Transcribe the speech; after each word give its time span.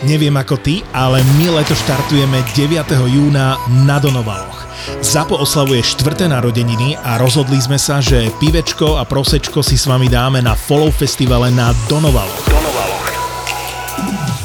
Neviem 0.00 0.32
ako 0.32 0.56
ty, 0.56 0.80
ale 0.96 1.20
my 1.36 1.60
leto 1.60 1.76
štartujeme 1.76 2.40
9. 2.56 2.72
júna 3.04 3.60
na 3.84 4.00
Donovaloch. 4.00 4.64
Zapo 5.04 5.36
oslavuje 5.36 5.84
štvrté 5.84 6.24
narodeniny 6.24 6.96
a 7.04 7.20
rozhodli 7.20 7.60
sme 7.60 7.76
sa, 7.76 8.00
že 8.00 8.32
pivečko 8.40 8.96
a 8.96 9.04
prosečko 9.04 9.60
si 9.60 9.76
s 9.76 9.84
vami 9.84 10.08
dáme 10.08 10.40
na 10.40 10.56
Follow 10.56 10.88
Festivale 10.88 11.52
na 11.52 11.76
Donovaloch. 11.84 12.49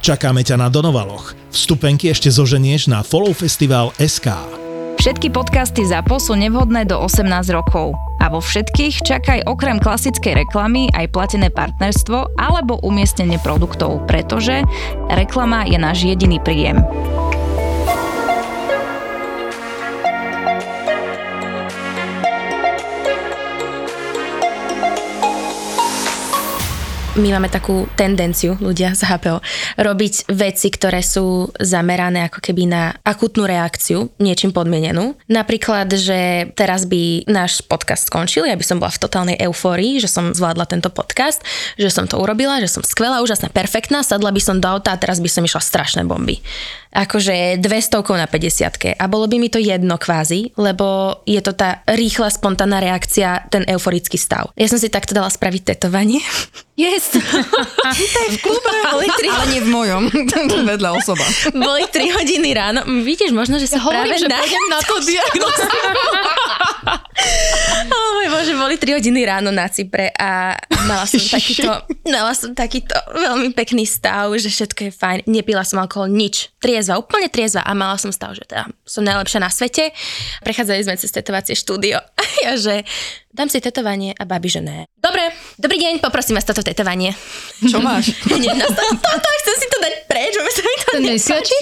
Čakáme 0.00 0.40
ťa 0.40 0.56
na 0.56 0.72
Donovaloch. 0.72 1.36
Vstupenky 1.52 2.08
ešte 2.08 2.32
zoženieš 2.32 2.88
na 2.88 3.04
Follow 3.04 3.36
SK. 3.36 4.32
Všetky 4.96 5.28
podcasty 5.28 5.84
ZAPO 5.84 6.16
sú 6.16 6.40
nevhodné 6.40 6.88
do 6.88 6.96
18 6.96 7.28
rokov. 7.52 7.92
A 8.16 8.32
vo 8.32 8.40
všetkých 8.40 9.04
čakaj 9.04 9.44
okrem 9.44 9.76
klasickej 9.76 10.40
reklamy 10.40 10.88
aj 10.96 11.12
platené 11.12 11.52
partnerstvo 11.52 12.32
alebo 12.40 12.80
umiestnenie 12.80 13.36
produktov, 13.44 14.00
pretože 14.08 14.64
reklama 15.12 15.68
je 15.68 15.76
náš 15.76 16.08
jediný 16.08 16.40
príjem. 16.40 16.80
My 27.18 27.34
máme 27.34 27.50
takú 27.50 27.90
tendenciu, 27.98 28.54
ľudia 28.62 28.94
z 28.94 29.02
HPO, 29.02 29.42
robiť 29.82 30.30
veci, 30.30 30.70
ktoré 30.70 31.02
sú 31.02 31.50
zamerané 31.58 32.30
ako 32.30 32.38
keby 32.38 32.70
na 32.70 32.94
akutnú 33.02 33.50
reakciu, 33.50 34.14
niečím 34.22 34.54
podmienenú. 34.54 35.18
Napríklad, 35.26 35.90
že 35.90 36.52
teraz 36.54 36.86
by 36.86 37.26
náš 37.26 37.66
podcast 37.66 38.06
skončil, 38.06 38.46
ja 38.46 38.54
by 38.54 38.62
som 38.62 38.78
bola 38.78 38.94
v 38.94 39.02
totálnej 39.02 39.36
eufórii, 39.42 39.98
že 39.98 40.06
som 40.06 40.30
zvládla 40.30 40.70
tento 40.70 40.86
podcast, 40.86 41.42
že 41.74 41.90
som 41.90 42.06
to 42.06 42.14
urobila, 42.14 42.62
že 42.62 42.70
som 42.70 42.86
skvelá, 42.86 43.18
úžasná, 43.26 43.50
perfektná, 43.50 44.06
sadla 44.06 44.30
by 44.30 44.42
som 44.42 44.62
do 44.62 44.70
auta 44.70 44.94
a 44.94 45.00
teraz 45.00 45.18
by 45.18 45.26
som 45.26 45.42
išla 45.42 45.58
strašné 45.58 46.06
bomby 46.06 46.38
akože 46.90 47.62
200 47.62 48.02
na 48.18 48.26
50 48.26 48.98
a 48.98 49.04
bolo 49.06 49.30
by 49.30 49.36
mi 49.38 49.46
to 49.46 49.62
jedno 49.62 49.94
kvázi, 49.94 50.58
lbo 50.58 51.22
je 51.22 51.38
to 51.38 51.54
tá 51.54 51.86
rýchla, 51.86 52.34
spontánna 52.34 52.82
reakcia, 52.82 53.46
ten 53.46 53.62
euforický 53.70 54.18
stav. 54.18 54.50
Ja 54.58 54.66
som 54.66 54.82
si 54.82 54.90
takto 54.90 55.14
dala 55.14 55.30
spraviť 55.30 55.74
tetovanie. 55.74 56.20
Yes! 56.80 57.12
to 57.12 57.20
je 58.24 58.30
v 58.32 58.38
klube, 58.40 58.72
ale, 58.88 59.04
tri... 59.20 59.28
ale 59.28 59.52
nie 59.52 59.60
v 59.60 59.68
mojom, 59.68 60.08
vedľa 60.72 60.96
osoba. 60.96 61.28
Boli 61.52 61.84
3 61.84 62.16
hodiny 62.16 62.56
ráno, 62.56 62.88
vidíš, 63.04 63.36
možno, 63.36 63.60
že 63.60 63.68
sa 63.68 63.76
ja 63.76 63.84
práve 63.84 64.16
hovorím, 64.16 64.32
na... 64.32 64.40
že 64.40 64.56
na 64.72 64.80
to 64.80 64.96
diagnostiku. 65.12 65.88
Boli 68.70 68.78
3 68.78 69.02
hodiny 69.02 69.26
ráno 69.26 69.50
na 69.50 69.66
Cypre 69.66 70.14
a 70.14 70.54
mala 70.86 71.02
som 71.02 71.18
takýto, 71.18 71.66
mala 72.06 72.30
som 72.38 72.54
takýto 72.54 72.94
veľmi 73.10 73.50
pekný 73.50 73.82
stav, 73.82 74.30
že 74.38 74.46
všetko 74.46 74.80
je 74.86 74.92
fajn. 74.94 75.18
Nepila 75.26 75.66
som 75.66 75.82
alkohol, 75.82 76.06
nič. 76.06 76.54
Triezva, 76.62 77.02
úplne 77.02 77.26
triezva 77.26 77.66
a 77.66 77.74
mala 77.74 77.98
som 77.98 78.14
stav, 78.14 78.30
že 78.38 78.46
teda 78.46 78.70
som 78.86 79.02
najlepšia 79.02 79.42
na 79.42 79.50
svete. 79.50 79.90
Prechádzali 80.46 80.86
sme 80.86 80.94
cez 81.02 81.10
tetovacie 81.10 81.58
štúdio 81.58 81.98
a 82.20 82.22
ja, 82.46 82.54
že 82.54 82.86
dám 83.30 83.48
si 83.48 83.62
tetovanie 83.62 84.10
a 84.18 84.26
babi, 84.26 84.50
že 84.50 84.60
ne. 84.60 84.90
Dobre, 84.98 85.30
dobrý 85.56 85.78
deň, 85.78 86.02
poprosím 86.02 86.36
vás 86.36 86.44
toto 86.44 86.66
tetovanie. 86.66 87.14
Čo 87.62 87.78
máš? 87.78 88.10
Nie, 88.42 88.52
na 88.58 88.66
to, 88.66 88.82
toto, 88.98 89.28
chcem 89.40 89.56
si 89.56 89.66
to 89.70 89.78
dať 89.78 89.94
preč, 90.10 90.32
že 90.34 90.52
sa 90.52 90.62
mi 90.62 90.74
to 90.74 90.90
Ten 90.90 91.02
nepáči. 91.06 91.58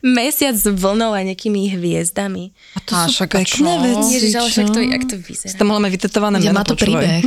Mesiac 0.00 0.56
s 0.56 0.66
vlnou 0.66 1.12
a 1.12 1.20
nejakými 1.20 1.76
hviezdami. 1.76 2.56
A 2.74 2.78
to 2.80 2.92
a 2.96 3.06
sú 3.06 3.28
pekné 3.28 3.72
veci, 3.84 4.08
Ježiš, 4.16 4.32
ale 4.40 4.48
však 4.48 4.68
to, 4.72 4.80
jak 4.80 5.02
to 5.04 5.14
vyzerá. 5.20 5.54
To 5.60 5.64
máme 5.68 5.88
vytetované 5.94 6.36
meno, 6.40 6.56
má 6.56 6.64
to 6.64 6.74
príbeh. 6.74 7.20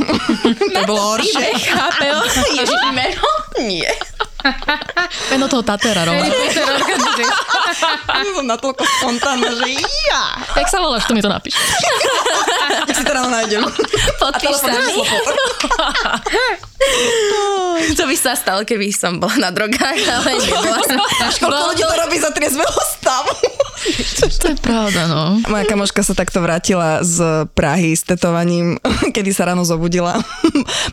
to 0.74 0.80
bolo 0.84 1.14
horšie. 1.14 1.46
Chápeo? 1.70 2.18
Ježiš, 2.58 2.80
meno? 2.90 3.24
Nie. 3.62 3.94
Meno 5.32 5.48
toho 5.48 5.62
Tatera, 5.62 6.04
Roma. 6.04 6.24
som 8.34 8.46
natoľko 8.52 8.84
spontánna, 8.84 9.48
že 9.56 9.72
ja. 9.80 10.22
Jak 10.60 10.68
sa 10.68 10.78
voláš, 10.84 11.08
to 11.08 11.16
mi 11.16 11.24
to 11.24 11.32
napíš. 11.32 11.56
Ja 12.84 12.92
si 12.92 13.04
to 13.06 13.12
ráno 13.16 13.32
nájdem. 13.32 13.64
Podpíš 14.20 14.56
sa 14.60 14.72
mi. 14.76 14.92
To 17.96 18.04
by 18.04 18.16
sa 18.16 18.36
stalo, 18.36 18.60
keby 18.66 18.92
som 18.92 19.16
bola 19.16 19.48
na 19.48 19.50
drogách, 19.54 20.00
ale 20.04 20.36
nebola 20.36 20.80
som. 20.84 21.00
Koľko 21.40 21.64
ľudí 21.72 21.84
to 21.84 21.96
robí 21.96 22.16
za 22.20 22.30
triezvého 22.32 22.80
stavu? 22.84 23.32
To 24.40 24.46
je 24.52 24.56
pravda, 24.60 25.08
no. 25.08 25.40
Moja 25.48 25.64
kamoška 25.68 26.00
sa 26.00 26.16
takto 26.16 26.40
vrátila 26.40 27.04
z 27.04 27.48
Prahy 27.52 27.92
s 27.92 28.04
tetovaním, 28.04 28.80
kedy 29.16 29.32
sa 29.32 29.48
ráno 29.48 29.64
zobudila. 29.64 30.20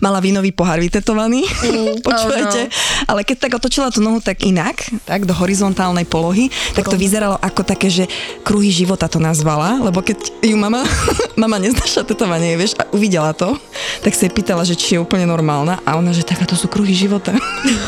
Mala 0.03 0.19
vínový 0.19 0.51
pohár 0.51 0.79
vytetovaný, 0.79 1.43
mm, 1.47 2.03
počujete? 2.03 2.67
Oh 2.67 2.71
no. 2.71 3.09
Ale 3.15 3.21
keď 3.23 3.40
tak 3.41 3.57
otočila 3.57 3.89
tú 3.89 4.05
nohu 4.05 4.21
tak 4.21 4.45
inak, 4.45 4.85
tak 5.01 5.25
do 5.25 5.33
horizontálnej 5.33 6.05
polohy, 6.05 6.53
tak 6.77 6.85
to 6.85 6.93
vyzeralo 6.93 7.41
ako 7.41 7.65
také, 7.65 7.89
že 7.89 8.05
kruhy 8.45 8.69
života 8.69 9.09
to 9.09 9.17
nazvala, 9.17 9.81
lebo 9.81 10.05
keď 10.05 10.45
ju 10.45 10.53
mama, 10.53 10.85
mama 11.41 11.57
neznáša 11.57 12.05
tetovanie, 12.05 12.53
vieš, 12.53 12.77
a 12.77 12.85
uvidela 12.93 13.33
to, 13.33 13.57
tak 14.05 14.13
sa 14.13 14.29
jej 14.29 14.33
pýtala, 14.33 14.61
že 14.61 14.77
či 14.77 14.95
je 14.95 15.01
úplne 15.01 15.25
normálna 15.25 15.81
a 15.81 15.97
ona, 15.97 16.13
že 16.13 16.21
taká 16.21 16.45
to 16.45 16.53
sú 16.53 16.69
kruhy 16.69 16.93
života. 16.93 17.33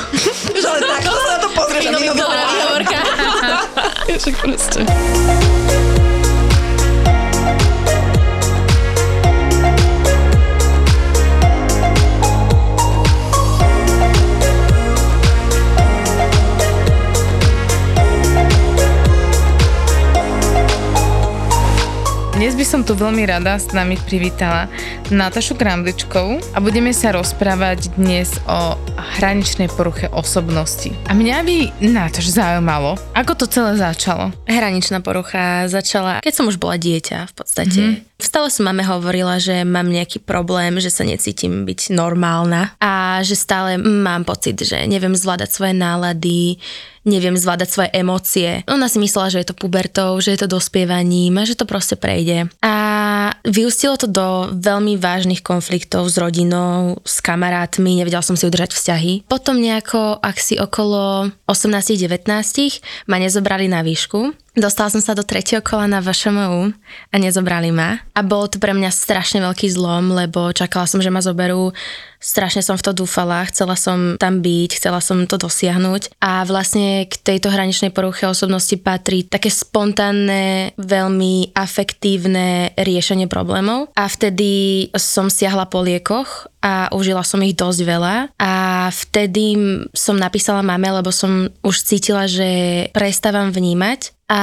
že 0.57 0.65
ale 0.65 0.81
takto 0.81 1.13
sa 1.13 1.27
na 1.29 1.37
to 1.37 1.49
pozrieš 1.53 1.85
dobrá 2.17 2.43
výhovorka. 2.49 2.97
Proste. 4.41 4.81
Dnes 22.43 22.59
by 22.59 22.67
som 22.67 22.83
tu 22.83 22.91
veľmi 22.91 23.23
rada 23.23 23.55
s 23.55 23.71
nami 23.71 23.95
privítala 23.95 24.67
Natašu 25.07 25.55
Kramličkovú 25.55 26.43
a 26.51 26.59
budeme 26.59 26.91
sa 26.91 27.15
rozprávať 27.15 27.95
dnes 27.95 28.35
o 28.51 28.75
hraničnej 29.15 29.71
poruche 29.71 30.11
osobnosti. 30.11 30.91
A 31.07 31.15
mňa 31.15 31.39
by 31.39 31.55
Nataš 31.87 32.35
zaujímalo, 32.35 32.99
ako 33.15 33.39
to 33.39 33.45
celé 33.47 33.79
začalo. 33.79 34.35
Hraničná 34.43 34.99
porucha 34.99 35.71
začala, 35.71 36.19
keď 36.19 36.33
som 36.35 36.51
už 36.51 36.59
bola 36.59 36.75
dieťa 36.75 37.31
v 37.31 37.33
podstate. 37.33 37.79
Mm-hmm 37.79 38.12
Stále 38.23 38.47
som 38.47 38.63
mame 38.63 38.87
hovorila, 38.87 39.35
že 39.35 39.67
mám 39.67 39.91
nejaký 39.91 40.23
problém, 40.23 40.79
že 40.79 40.87
sa 40.87 41.03
necítim 41.03 41.67
byť 41.67 41.91
normálna 41.91 42.71
a 42.79 43.19
že 43.19 43.35
stále 43.35 43.75
mám 43.75 44.23
pocit, 44.23 44.55
že 44.63 44.87
neviem 44.87 45.11
zvládať 45.11 45.51
svoje 45.51 45.75
nálady, 45.75 46.55
neviem 47.03 47.35
zvládať 47.35 47.67
svoje 47.67 47.89
emócie. 47.91 48.63
Ona 48.71 48.87
si 48.87 48.97
myslela, 49.03 49.27
že 49.27 49.43
je 49.43 49.47
to 49.51 49.59
pubertou, 49.59 50.15
že 50.23 50.33
je 50.33 50.39
to 50.39 50.55
dospievaním 50.55 51.35
a 51.35 51.43
že 51.43 51.59
to 51.59 51.67
proste 51.67 51.99
prejde. 51.99 52.47
A 52.63 52.75
vyústilo 53.43 53.99
to 53.99 54.07
do 54.07 54.55
veľmi 54.55 54.95
vážnych 54.95 55.43
konfliktov 55.43 56.07
s 56.07 56.15
rodinou, 56.15 57.03
s 57.03 57.19
kamarátmi, 57.19 57.99
nevedela 57.99 58.23
som 58.23 58.39
si 58.39 58.47
udržať 58.47 58.71
vzťahy. 58.71 59.27
Potom 59.27 59.59
nejako, 59.59 60.23
ak 60.23 60.39
si 60.39 60.55
okolo 60.55 61.27
18-19 61.51 62.23
ma 63.11 63.17
nezobrali 63.19 63.67
na 63.67 63.83
výšku, 63.83 64.42
Dostala 64.53 64.93
som 64.93 65.01
sa 65.01 65.17
do 65.17 65.25
tretieho 65.25 65.65
kola 65.65 65.89
na 65.89 65.97
VŠMU 65.97 66.77
a 67.09 67.15
nezobrali 67.17 67.73
ma. 67.73 68.05
A 68.13 68.21
bolo 68.21 68.45
to 68.45 68.61
pre 68.61 68.69
mňa 68.69 68.93
strašne 68.93 69.41
veľký 69.41 69.65
zlom, 69.65 70.13
lebo 70.13 70.53
čakala 70.53 70.85
som, 70.85 71.01
že 71.01 71.09
ma 71.09 71.25
zoberú. 71.25 71.73
Strašne 72.21 72.61
som 72.61 72.77
v 72.77 72.85
to 72.85 72.93
dúfala, 72.93 73.49
chcela 73.49 73.73
som 73.73 74.13
tam 74.21 74.45
byť, 74.45 74.77
chcela 74.77 75.01
som 75.01 75.25
to 75.25 75.41
dosiahnuť. 75.41 76.21
A 76.21 76.45
vlastne 76.45 77.09
k 77.09 77.17
tejto 77.17 77.49
hraničnej 77.49 77.89
poruche 77.89 78.29
osobnosti 78.29 78.77
patrí 78.77 79.25
také 79.25 79.49
spontánne, 79.49 80.77
veľmi 80.77 81.57
afektívne 81.57 82.77
riešenie 82.77 83.25
problémov. 83.25 83.89
A 83.97 84.05
vtedy 84.05 84.93
som 84.93 85.33
siahla 85.33 85.65
po 85.65 85.81
liekoch 85.81 86.45
a 86.61 86.93
užila 86.93 87.25
som 87.25 87.41
ich 87.41 87.57
dosť 87.57 87.81
veľa. 87.89 88.15
A 88.37 88.53
vtedy 88.93 89.57
som 89.97 90.13
napísala 90.13 90.61
mame, 90.61 90.93
lebo 90.93 91.09
som 91.09 91.49
už 91.65 91.75
cítila, 91.89 92.29
že 92.29 92.87
prestávam 92.93 93.49
vnímať 93.49 94.13
a 94.33 94.41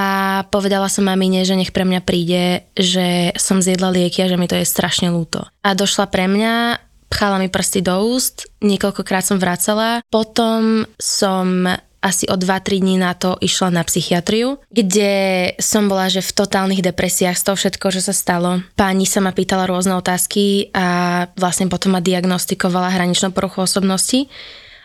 povedala 0.54 0.86
som 0.86 1.02
mamine, 1.02 1.42
že 1.42 1.58
nech 1.58 1.74
pre 1.74 1.82
mňa 1.82 2.00
príde, 2.06 2.62
že 2.78 3.34
som 3.34 3.58
zjedla 3.58 3.90
lieky 3.90 4.22
a 4.22 4.30
že 4.30 4.38
mi 4.38 4.46
to 4.46 4.54
je 4.54 4.62
strašne 4.62 5.10
ľúto. 5.10 5.42
A 5.66 5.74
došla 5.74 6.06
pre 6.06 6.30
mňa, 6.30 6.78
pchala 7.10 7.42
mi 7.42 7.50
prsty 7.50 7.82
do 7.82 7.98
úst, 8.06 8.46
niekoľkokrát 8.62 9.26
som 9.26 9.42
vracala, 9.42 10.06
potom 10.06 10.86
som 10.94 11.66
asi 12.00 12.24
o 12.30 12.38
2-3 12.38 12.80
dní 12.80 12.96
na 12.96 13.12
to 13.18 13.36
išla 13.42 13.74
na 13.74 13.82
psychiatriu, 13.84 14.62
kde 14.72 15.12
som 15.60 15.90
bola, 15.90 16.08
že 16.08 16.24
v 16.24 16.32
totálnych 16.32 16.86
depresiách 16.86 17.36
z 17.36 17.44
toho 17.50 17.56
všetko, 17.58 17.86
že 17.92 18.00
sa 18.00 18.14
stalo. 18.16 18.64
Pani 18.78 19.04
sa 19.04 19.20
ma 19.20 19.36
pýtala 19.36 19.68
rôzne 19.68 19.98
otázky 19.98 20.72
a 20.72 21.28
vlastne 21.36 21.68
potom 21.68 21.92
ma 21.92 22.00
diagnostikovala 22.00 22.94
hraničnú 22.94 23.34
poruchu 23.36 23.66
osobnosti 23.68 24.32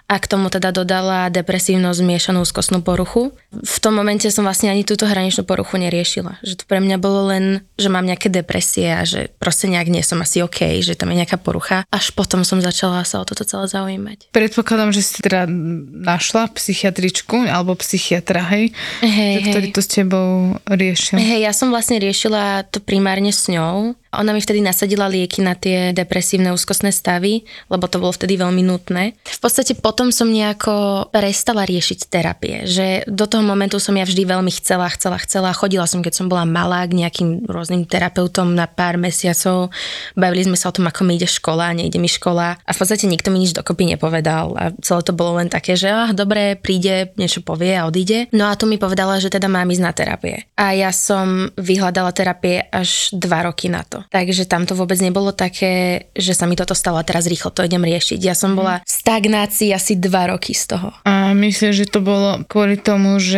a 0.06 0.22
k 0.22 0.30
tomu 0.30 0.54
teda 0.54 0.70
dodala 0.70 1.34
depresívnu 1.34 1.90
zmiešanú 1.90 2.46
úzkostnú 2.46 2.86
poruchu. 2.86 3.34
V 3.62 3.78
tom 3.80 3.96
momente 3.96 4.28
som 4.32 4.44
vlastne 4.44 4.72
ani 4.72 4.84
túto 4.84 5.08
hraničnú 5.08 5.48
poruchu 5.48 5.80
neriešila. 5.80 6.42
Že 6.44 6.54
to 6.60 6.64
pre 6.68 6.80
mňa 6.84 6.98
bolo 7.00 7.32
len, 7.32 7.64
že 7.80 7.88
mám 7.88 8.04
nejaké 8.04 8.28
depresie 8.28 8.92
a 8.92 9.08
že 9.08 9.32
proste 9.40 9.72
nejak 9.72 9.88
nie 9.88 10.04
som 10.04 10.20
asi 10.20 10.44
OK, 10.44 10.82
že 10.84 10.98
tam 11.00 11.14
je 11.14 11.24
nejaká 11.24 11.40
porucha. 11.40 11.88
Až 11.94 12.12
potom 12.12 12.44
som 12.44 12.60
začala 12.60 13.06
sa 13.08 13.22
o 13.22 13.28
toto 13.28 13.48
celé 13.48 13.70
zaujímať. 13.72 14.34
Predpokladám, 14.36 14.92
že 14.92 15.02
si 15.06 15.24
teda 15.24 15.48
našla 16.06 16.52
psychiatričku 16.56 17.48
alebo 17.48 17.78
psychiatra, 17.80 18.44
hej? 18.56 18.76
Hej, 19.04 19.52
ktorý 19.52 19.68
to 19.72 19.82
s 19.84 19.90
tebou 19.90 20.60
riešil. 20.68 21.22
Hej, 21.22 21.42
ja 21.46 21.54
som 21.56 21.72
vlastne 21.72 22.02
riešila 22.02 22.68
to 22.68 22.84
primárne 22.84 23.32
s 23.32 23.48
ňou 23.48 23.96
ona 24.16 24.32
mi 24.32 24.40
vtedy 24.40 24.64
nasadila 24.64 25.12
lieky 25.12 25.44
na 25.44 25.54
tie 25.54 25.92
depresívne 25.92 26.56
úzkostné 26.56 26.96
stavy, 26.96 27.44
lebo 27.68 27.86
to 27.92 28.00
bolo 28.00 28.16
vtedy 28.16 28.40
veľmi 28.40 28.64
nutné. 28.64 29.14
V 29.28 29.40
podstate 29.44 29.76
potom 29.76 30.10
som 30.10 30.32
nejako 30.32 31.08
prestala 31.12 31.68
riešiť 31.68 32.00
terapie, 32.08 32.64
že 32.66 33.04
do 33.06 33.28
toho 33.28 33.44
momentu 33.46 33.78
som 33.78 33.94
ja 33.94 34.04
vždy 34.04 34.26
veľmi 34.26 34.52
chcela, 34.58 34.90
chcela, 34.92 35.22
chcela. 35.22 35.54
Chodila 35.54 35.86
som, 35.86 36.02
keď 36.02 36.14
som 36.18 36.26
bola 36.26 36.44
malá, 36.44 36.84
k 36.90 36.98
nejakým 36.98 37.46
rôznym 37.46 37.86
terapeutom 37.86 38.58
na 38.58 38.66
pár 38.66 38.98
mesiacov. 38.98 39.70
Bavili 40.18 40.50
sme 40.50 40.58
sa 40.58 40.70
o 40.70 40.76
tom, 40.76 40.90
ako 40.90 41.06
mi 41.06 41.22
ide 41.22 41.30
škola, 41.30 41.78
nejde 41.78 42.02
mi 42.02 42.10
škola. 42.10 42.58
A 42.58 42.72
v 42.74 42.78
podstate 42.78 43.06
nikto 43.06 43.30
mi 43.30 43.46
nič 43.46 43.54
dokopy 43.54 43.86
nepovedal. 43.86 44.58
A 44.58 44.64
celé 44.82 45.02
to 45.06 45.14
bolo 45.14 45.38
len 45.38 45.48
také, 45.48 45.78
že 45.78 45.88
ah, 45.94 46.10
dobre, 46.12 46.58
príde, 46.58 47.14
niečo 47.16 47.46
povie 47.46 47.78
a 47.78 47.86
odíde. 47.86 48.28
No 48.34 48.50
a 48.50 48.58
tu 48.58 48.66
mi 48.66 48.82
povedala, 48.82 49.22
že 49.22 49.30
teda 49.30 49.46
mám 49.46 49.70
ísť 49.70 49.84
na 49.84 49.94
terapie. 49.94 50.36
A 50.58 50.74
ja 50.74 50.90
som 50.90 51.54
vyhľadala 51.54 52.10
terapie 52.16 52.66
až 52.74 53.14
dva 53.14 53.46
roky 53.46 53.70
na 53.70 53.86
to. 53.86 54.02
Takže 54.10 54.50
tam 54.50 54.66
to 54.66 54.74
vôbec 54.74 54.98
nebolo 54.98 55.36
také, 55.36 56.08
že 56.16 56.34
sa 56.34 56.50
mi 56.50 56.58
toto 56.58 56.74
stalo 56.74 56.98
a 56.98 57.06
teraz 57.06 57.30
rýchlo 57.30 57.52
to 57.52 57.62
idem 57.62 57.84
riešiť. 57.84 58.20
Ja 58.24 58.34
som 58.34 58.58
bola 58.58 58.82
v 58.82 58.92
stagnácii 58.92 59.70
asi 59.76 60.00
dva 60.00 60.32
roky 60.32 60.56
z 60.56 60.76
toho. 60.76 60.90
A 61.04 61.36
myslím, 61.36 61.72
že 61.76 61.86
to 61.86 62.00
bolo 62.00 62.42
kvôli 62.48 62.80
tomu, 62.80 63.20
že 63.20 63.35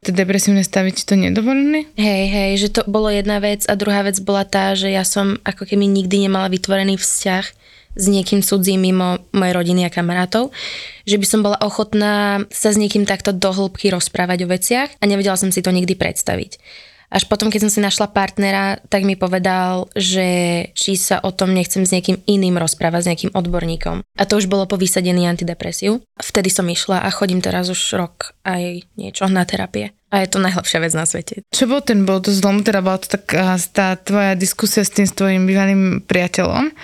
tie 0.00 0.12
depresívne 0.12 0.62
stavy 0.62 0.92
ti 0.92 1.02
to 1.04 1.16
nedovolili? 1.16 1.88
Hej, 1.96 2.24
hej, 2.28 2.50
že 2.60 2.68
to 2.70 2.80
bolo 2.86 3.08
jedna 3.10 3.40
vec 3.40 3.64
a 3.66 3.74
druhá 3.74 4.04
vec 4.04 4.20
bola 4.20 4.44
tá, 4.44 4.76
že 4.76 4.92
ja 4.92 5.02
som 5.02 5.40
ako 5.42 5.66
keby 5.66 5.88
nikdy 5.88 6.28
nemala 6.28 6.52
vytvorený 6.52 7.00
vzťah 7.00 7.44
s 7.90 8.04
niekým 8.06 8.40
cudzím 8.40 8.86
mimo 8.86 9.18
mojej 9.34 9.54
rodiny 9.54 9.82
a 9.82 9.90
kamarátov, 9.90 10.54
že 11.02 11.18
by 11.18 11.26
som 11.26 11.40
bola 11.42 11.58
ochotná 11.58 12.46
sa 12.54 12.70
s 12.70 12.78
niekým 12.78 13.02
takto 13.02 13.34
do 13.34 13.50
hĺbky 13.50 13.90
rozprávať 13.90 14.46
o 14.46 14.50
veciach 14.50 14.90
a 15.02 15.04
nevedela 15.10 15.34
som 15.34 15.50
si 15.50 15.58
to 15.58 15.74
nikdy 15.74 15.98
predstaviť. 15.98 16.62
Až 17.10 17.26
potom, 17.26 17.50
keď 17.50 17.66
som 17.66 17.72
si 17.74 17.82
našla 17.82 18.06
partnera, 18.14 18.78
tak 18.86 19.02
mi 19.02 19.18
povedal, 19.18 19.90
že 19.98 20.28
či 20.78 20.94
sa 20.94 21.18
o 21.18 21.34
tom 21.34 21.50
nechcem 21.50 21.82
s 21.82 21.90
niekým 21.90 22.22
iným 22.24 22.54
rozprávať, 22.54 23.00
s 23.02 23.08
nejakým 23.10 23.32
odborníkom. 23.34 24.06
A 24.14 24.22
to 24.24 24.38
už 24.38 24.46
bolo 24.46 24.70
po 24.70 24.78
vysadení 24.78 25.26
antidepresiu. 25.26 25.98
Vtedy 26.22 26.54
som 26.54 26.70
išla 26.70 27.02
a 27.02 27.10
chodím 27.10 27.42
teraz 27.42 27.66
už 27.66 27.98
rok 27.98 28.38
aj 28.46 28.86
niečo 28.94 29.26
na 29.26 29.42
terapie. 29.42 29.90
A 30.10 30.26
je 30.26 30.28
to 30.28 30.42
najlepšia 30.42 30.82
vec 30.82 30.92
na 30.92 31.06
svete. 31.06 31.46
Čo 31.54 31.70
bol 31.70 31.80
ten 31.86 32.02
bod 32.02 32.26
zlom? 32.26 32.66
Teda 32.66 32.82
bola 32.82 32.98
to 32.98 33.14
taká 33.14 33.54
tá 33.70 33.94
tvoja 33.94 34.34
diskusia 34.34 34.82
s 34.82 34.90
tým 34.90 35.06
s 35.06 35.14
tvojim 35.14 35.46
bývalým 35.46 36.02
priateľom. 36.02 36.74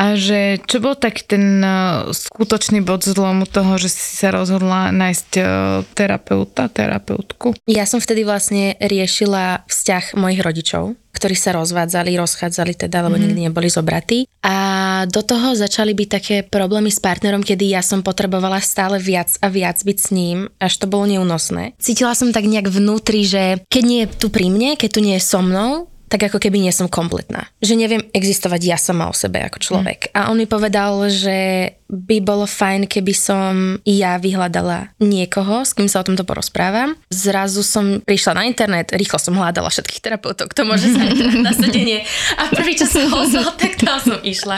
A 0.00 0.16
že 0.16 0.56
čo 0.64 0.80
bol 0.80 0.96
tak 0.96 1.20
ten 1.28 1.60
uh, 1.60 2.08
skutočný 2.08 2.80
bod 2.80 3.04
zlomu 3.04 3.44
toho, 3.44 3.76
že 3.76 3.92
si 3.92 4.16
sa 4.16 4.32
rozhodla 4.32 4.88
nájsť 4.88 5.30
uh, 5.36 5.44
terapeuta, 5.92 6.72
terapeutku? 6.72 7.52
Ja 7.68 7.84
som 7.84 8.00
vtedy 8.00 8.24
vlastne 8.24 8.72
riešila 8.80 9.68
vzťah 9.68 10.16
mojich 10.16 10.40
rodičov, 10.40 10.96
ktorí 11.12 11.36
sa 11.36 11.52
rozvádzali, 11.54 12.16
rozchádzali 12.16 12.72
teda, 12.74 13.04
lebo 13.04 13.14
mm-hmm. 13.14 13.24
nikdy 13.28 13.40
neboli 13.46 13.68
zobratí. 13.68 14.24
A 14.42 14.56
do 15.06 15.20
toho 15.20 15.52
začali 15.52 15.92
byť 15.92 16.08
také 16.08 16.36
problémy 16.42 16.88
s 16.88 16.98
partnerom, 16.98 17.44
kedy 17.44 17.76
ja 17.76 17.84
som 17.84 18.00
potrebovala 18.00 18.58
stále 18.64 18.96
viac 18.96 19.36
a 19.44 19.52
viac 19.52 19.78
byť 19.78 19.98
s 20.00 20.08
ním, 20.10 20.48
až 20.56 20.80
to 20.80 20.88
bolo 20.88 21.06
neúnosné. 21.06 21.76
Cítila 21.76 22.16
som 22.16 22.32
tak 22.32 22.48
nejak 22.48 22.72
vnútri, 22.72 23.22
že 23.28 23.62
keď 23.68 23.82
nie 23.84 24.00
je 24.04 24.12
tu 24.16 24.32
pri 24.32 24.48
mne, 24.48 24.74
keď 24.74 24.90
tu 24.90 25.00
nie 25.04 25.14
je 25.20 25.22
so 25.22 25.44
mnou, 25.44 25.92
tak 26.12 26.28
ako 26.28 26.44
keby 26.44 26.60
nie 26.60 26.76
som 26.76 26.92
kompletná. 26.92 27.48
Že 27.64 27.80
neviem 27.80 28.04
existovať 28.12 28.60
ja 28.60 28.76
sama 28.76 29.08
o 29.08 29.16
sebe 29.16 29.40
ako 29.40 29.64
človek. 29.64 30.12
Mm. 30.12 30.16
A 30.16 30.20
on 30.28 30.36
mi 30.36 30.44
povedal, 30.44 31.08
že 31.08 31.72
by 31.92 32.24
bolo 32.24 32.48
fajn, 32.48 32.88
keby 32.88 33.12
som 33.12 33.76
ja 33.84 34.16
vyhľadala 34.16 34.96
niekoho, 34.96 35.60
s 35.60 35.76
kým 35.76 35.92
sa 35.92 36.00
o 36.00 36.06
tomto 36.08 36.24
porozprávam. 36.24 36.96
Zrazu 37.12 37.60
som 37.60 38.00
prišla 38.00 38.32
na 38.40 38.48
internet, 38.48 38.96
rýchlo 38.96 39.20
som 39.20 39.36
hľadala 39.36 39.68
všetkých 39.68 40.00
terapeutov, 40.00 40.48
kto 40.48 40.64
môže 40.64 40.88
sa 40.88 41.04
na 41.36 41.52
sedenie. 41.52 42.00
A 42.40 42.48
prvý, 42.48 42.80
čo 42.80 42.88
som 42.88 43.12
ozval, 43.12 43.52
tak 43.60 43.76
tam 43.76 44.00
som 44.00 44.16
išla. 44.24 44.56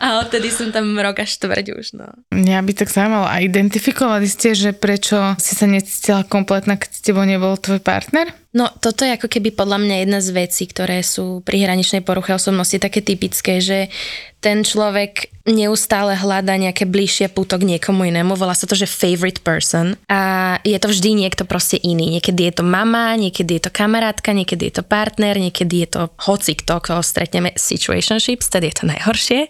A 0.00 0.24
odtedy 0.24 0.48
som 0.48 0.72
tam 0.72 0.96
rok 0.96 1.20
až 1.20 1.36
štvrť 1.36 1.66
už. 1.76 1.86
No. 2.00 2.08
Mňa 2.32 2.64
by 2.64 2.72
tak 2.72 2.88
zaujímalo, 2.88 3.28
a 3.28 3.44
identifikovali 3.44 4.24
ste, 4.24 4.56
že 4.56 4.72
prečo 4.72 5.36
si 5.36 5.52
sa 5.52 5.68
necítila 5.68 6.24
kompletná, 6.24 6.80
keď 6.80 6.90
s 6.96 7.04
tebou 7.04 7.28
nebol 7.28 7.60
tvoj 7.60 7.84
partner? 7.84 8.32
No 8.50 8.66
toto 8.82 9.06
je 9.06 9.14
ako 9.14 9.30
keby 9.30 9.54
podľa 9.54 9.78
mňa 9.78 9.96
jedna 10.02 10.18
z 10.18 10.34
vecí, 10.34 10.66
ktoré 10.66 11.06
sú 11.06 11.38
pri 11.46 11.62
hraničnej 11.62 12.02
poruche 12.02 12.34
osobnosti 12.34 12.74
také 12.82 12.98
typické, 12.98 13.62
že 13.62 13.94
ten 14.40 14.64
človek 14.64 15.28
neustále 15.48 16.16
hľadá 16.16 16.56
nejaké 16.56 16.84
bližšie 16.84 17.32
puto 17.32 17.56
k 17.56 17.76
niekomu 17.76 18.08
inému, 18.08 18.36
volá 18.36 18.52
sa 18.52 18.68
to, 18.68 18.76
že 18.76 18.88
favorite 18.88 19.40
person 19.40 19.96
a 20.08 20.56
je 20.64 20.76
to 20.76 20.88
vždy 20.92 21.16
niekto 21.16 21.48
proste 21.48 21.80
iný. 21.80 22.20
Niekedy 22.20 22.48
je 22.48 22.60
to 22.60 22.64
mama, 22.64 23.16
niekedy 23.16 23.56
je 23.56 23.68
to 23.68 23.72
kamarátka, 23.72 24.36
niekedy 24.36 24.68
je 24.68 24.80
to 24.80 24.84
partner, 24.84 25.36
niekedy 25.36 25.84
je 25.84 25.88
to 25.96 26.02
hoci 26.28 26.56
kto, 26.56 26.80
koho 26.80 27.02
stretneme 27.04 27.52
situationships, 27.56 28.52
tedy 28.52 28.68
je 28.72 28.76
to 28.80 28.84
najhoršie. 28.88 29.40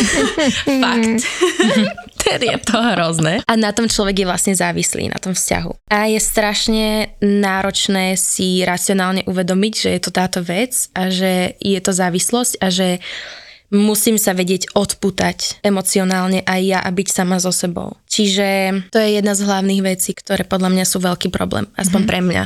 Fakt. 0.84 1.20
tedy 2.26 2.46
je 2.52 2.58
to 2.60 2.76
hrozné. 2.76 3.40
A 3.48 3.52
na 3.56 3.72
tom 3.72 3.88
človek 3.88 4.24
je 4.24 4.26
vlastne 4.28 4.54
závislý, 4.56 5.08
na 5.12 5.18
tom 5.20 5.32
vzťahu. 5.32 5.92
A 5.92 6.12
je 6.12 6.20
strašne 6.20 7.16
náročné 7.24 8.20
si 8.20 8.60
racionálne 8.64 9.24
uvedomiť, 9.24 9.74
že 9.74 9.88
je 9.96 10.00
to 10.00 10.10
táto 10.12 10.40
vec 10.44 10.92
a 10.92 11.08
že 11.08 11.56
je 11.60 11.80
to 11.80 11.92
závislosť 11.92 12.52
a 12.60 12.66
že 12.68 12.88
musím 13.70 14.16
sa 14.16 14.32
vedieť 14.32 14.72
odputať 14.74 15.62
emocionálne 15.62 16.42
aj 16.46 16.60
ja 16.62 16.78
a 16.82 16.90
byť 16.90 17.08
sama 17.10 17.42
so 17.42 17.50
sebou. 17.50 17.98
Čiže 18.06 18.46
to 18.94 18.96
je 18.96 19.20
jedna 19.20 19.36
z 19.36 19.44
hlavných 19.44 19.82
vecí, 19.84 20.16
ktoré 20.16 20.46
podľa 20.46 20.72
mňa 20.72 20.84
sú 20.88 21.02
veľký 21.02 21.28
problém, 21.28 21.68
aspoň 21.76 22.00
mm-hmm. 22.00 22.10
pre 22.10 22.20
mňa. 22.24 22.42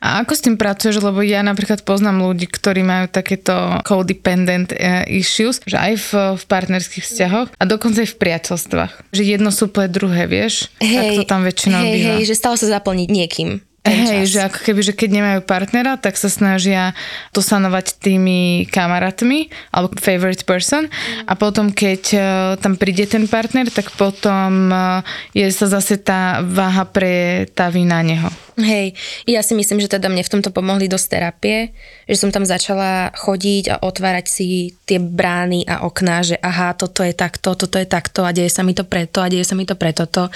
A 0.00 0.06
ako 0.24 0.32
s 0.32 0.44
tým 0.46 0.56
pracuješ? 0.56 1.02
Lebo 1.04 1.20
ja 1.20 1.44
napríklad 1.44 1.84
poznám 1.84 2.24
ľudí, 2.24 2.48
ktorí 2.48 2.80
majú 2.80 3.10
takéto 3.12 3.52
codependent 3.84 4.72
eh, 4.72 5.04
issues, 5.10 5.60
že 5.68 5.76
aj 5.76 5.92
v, 5.98 6.10
v 6.40 6.44
partnerských 6.48 7.04
vzťahoch 7.04 7.48
a 7.52 7.62
dokonca 7.68 8.00
aj 8.00 8.16
v 8.16 8.20
priateľstvách. 8.20 8.92
Že 9.12 9.22
jedno 9.26 9.50
sú 9.52 9.68
druhé, 9.68 10.24
vieš? 10.30 10.72
Hej, 10.80 10.96
tak 10.96 11.10
to 11.20 11.24
tam 11.26 11.40
väčšinou 11.44 11.80
hej, 11.84 11.92
býva. 11.92 12.12
Hej, 12.16 12.24
že 12.30 12.34
stalo 12.38 12.56
sa 12.56 12.68
zaplniť 12.80 13.08
niekým. 13.08 13.50
Hej, 13.80 14.36
že 14.36 14.40
ako 14.44 14.60
keby, 14.60 14.80
že 14.84 14.92
keď 14.92 15.08
nemajú 15.08 15.40
partnera, 15.48 15.96
tak 15.96 16.20
sa 16.20 16.28
snažia 16.28 16.92
to 17.32 17.40
sanovať 17.40 17.96
tými 17.96 18.68
kamarátmi 18.68 19.48
alebo 19.72 19.96
favorite 19.96 20.44
person. 20.44 20.84
A 21.24 21.32
potom 21.32 21.72
keď 21.72 22.02
uh, 22.12 22.22
tam 22.60 22.76
príde 22.76 23.08
ten 23.08 23.24
partner, 23.24 23.72
tak 23.72 23.88
potom 23.96 24.68
uh, 24.68 25.00
je 25.32 25.48
sa 25.48 25.64
zase 25.64 25.96
tá 25.96 26.44
váha 26.44 26.84
pre 26.84 27.48
tá 27.56 27.72
na 27.72 28.04
neho. 28.04 28.28
Hej, 28.60 28.92
ja 29.24 29.40
si 29.40 29.56
myslím, 29.56 29.80
že 29.80 29.88
teda 29.88 30.12
mne 30.12 30.20
v 30.20 30.32
tomto 30.36 30.52
pomohli 30.52 30.84
dosť 30.84 31.06
terapie, 31.16 31.72
že 32.04 32.20
som 32.20 32.28
tam 32.28 32.44
začala 32.44 33.08
chodiť 33.16 33.64
a 33.72 33.80
otvárať 33.80 34.26
si 34.28 34.76
tie 34.84 35.00
brány 35.00 35.64
a 35.64 35.88
okná, 35.88 36.20
že 36.20 36.36
aha, 36.36 36.76
toto 36.76 37.00
je 37.00 37.16
takto, 37.16 37.56
toto 37.56 37.80
je 37.80 37.88
takto 37.88 38.28
a 38.28 38.34
deje 38.36 38.52
sa 38.52 38.60
mi 38.60 38.76
to 38.76 38.84
preto 38.84 39.24
a 39.24 39.32
deje 39.32 39.48
sa 39.48 39.56
mi 39.56 39.64
to 39.64 39.72
preto 39.72 40.04
to 40.04 40.28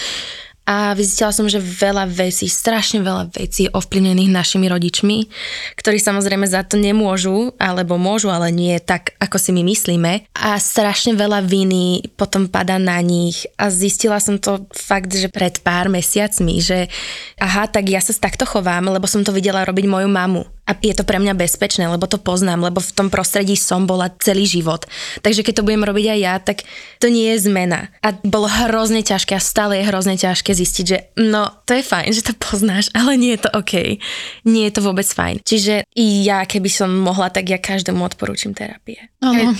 a 0.64 0.96
zistila 0.96 1.28
som, 1.28 1.44
že 1.44 1.60
veľa 1.60 2.08
vecí, 2.08 2.48
strašne 2.48 3.04
veľa 3.04 3.36
vecí 3.36 3.68
ovplyvnených 3.68 4.32
našimi 4.32 4.66
rodičmi, 4.72 5.28
ktorí 5.76 6.00
samozrejme 6.00 6.48
za 6.48 6.64
to 6.64 6.80
nemôžu, 6.80 7.52
alebo 7.60 8.00
môžu, 8.00 8.32
ale 8.32 8.48
nie 8.48 8.72
tak, 8.80 9.12
ako 9.20 9.36
si 9.36 9.52
my 9.52 9.60
myslíme. 9.60 10.24
A 10.32 10.56
strašne 10.56 11.12
veľa 11.12 11.44
viny 11.44 12.08
potom 12.16 12.48
pada 12.48 12.80
na 12.80 12.96
nich 13.04 13.44
a 13.60 13.68
zistila 13.68 14.16
som 14.16 14.40
to 14.40 14.64
fakt, 14.72 15.12
že 15.12 15.28
pred 15.28 15.60
pár 15.60 15.92
mesiacmi, 15.92 16.64
že 16.64 16.88
aha, 17.36 17.68
tak 17.68 17.92
ja 17.92 18.00
sa 18.00 18.16
takto 18.16 18.48
chovám, 18.48 18.88
lebo 18.88 19.04
som 19.04 19.20
to 19.20 19.36
videla 19.36 19.68
robiť 19.68 19.84
moju 19.84 20.08
mamu 20.08 20.48
a 20.64 20.72
je 20.80 20.96
to 20.96 21.04
pre 21.04 21.20
mňa 21.20 21.36
bezpečné, 21.36 21.84
lebo 21.84 22.08
to 22.08 22.16
poznám, 22.16 22.64
lebo 22.64 22.80
v 22.80 22.94
tom 22.96 23.08
prostredí 23.12 23.52
som 23.52 23.84
bola 23.84 24.08
celý 24.16 24.48
život. 24.48 24.88
Takže 25.20 25.44
keď 25.44 25.60
to 25.60 25.66
budem 25.66 25.84
robiť 25.84 26.06
aj 26.16 26.20
ja, 26.20 26.34
tak 26.40 26.64
to 27.04 27.12
nie 27.12 27.36
je 27.36 27.44
zmena. 27.44 27.92
A 28.00 28.16
bolo 28.24 28.48
hrozne 28.48 29.04
ťažké 29.04 29.36
a 29.36 29.42
stále 29.44 29.80
je 29.80 29.88
hrozne 29.92 30.16
ťažké 30.16 30.56
zistiť, 30.56 30.84
že 30.88 30.98
no, 31.20 31.52
to 31.68 31.76
je 31.76 31.84
fajn, 31.84 32.08
že 32.16 32.24
to 32.24 32.32
poznáš, 32.40 32.88
ale 32.96 33.20
nie 33.20 33.36
je 33.36 33.44
to 33.44 33.50
OK. 33.52 34.00
Nie 34.48 34.72
je 34.72 34.74
to 34.74 34.80
vôbec 34.80 35.04
fajn. 35.04 35.44
Čiže 35.44 35.84
i 35.92 36.24
ja, 36.24 36.48
keby 36.48 36.72
som 36.72 36.88
mohla, 36.88 37.28
tak 37.28 37.52
ja 37.52 37.60
každému 37.60 38.00
odporúčam 38.00 38.56
terapie. 38.56 39.12
Áno. 39.20 39.52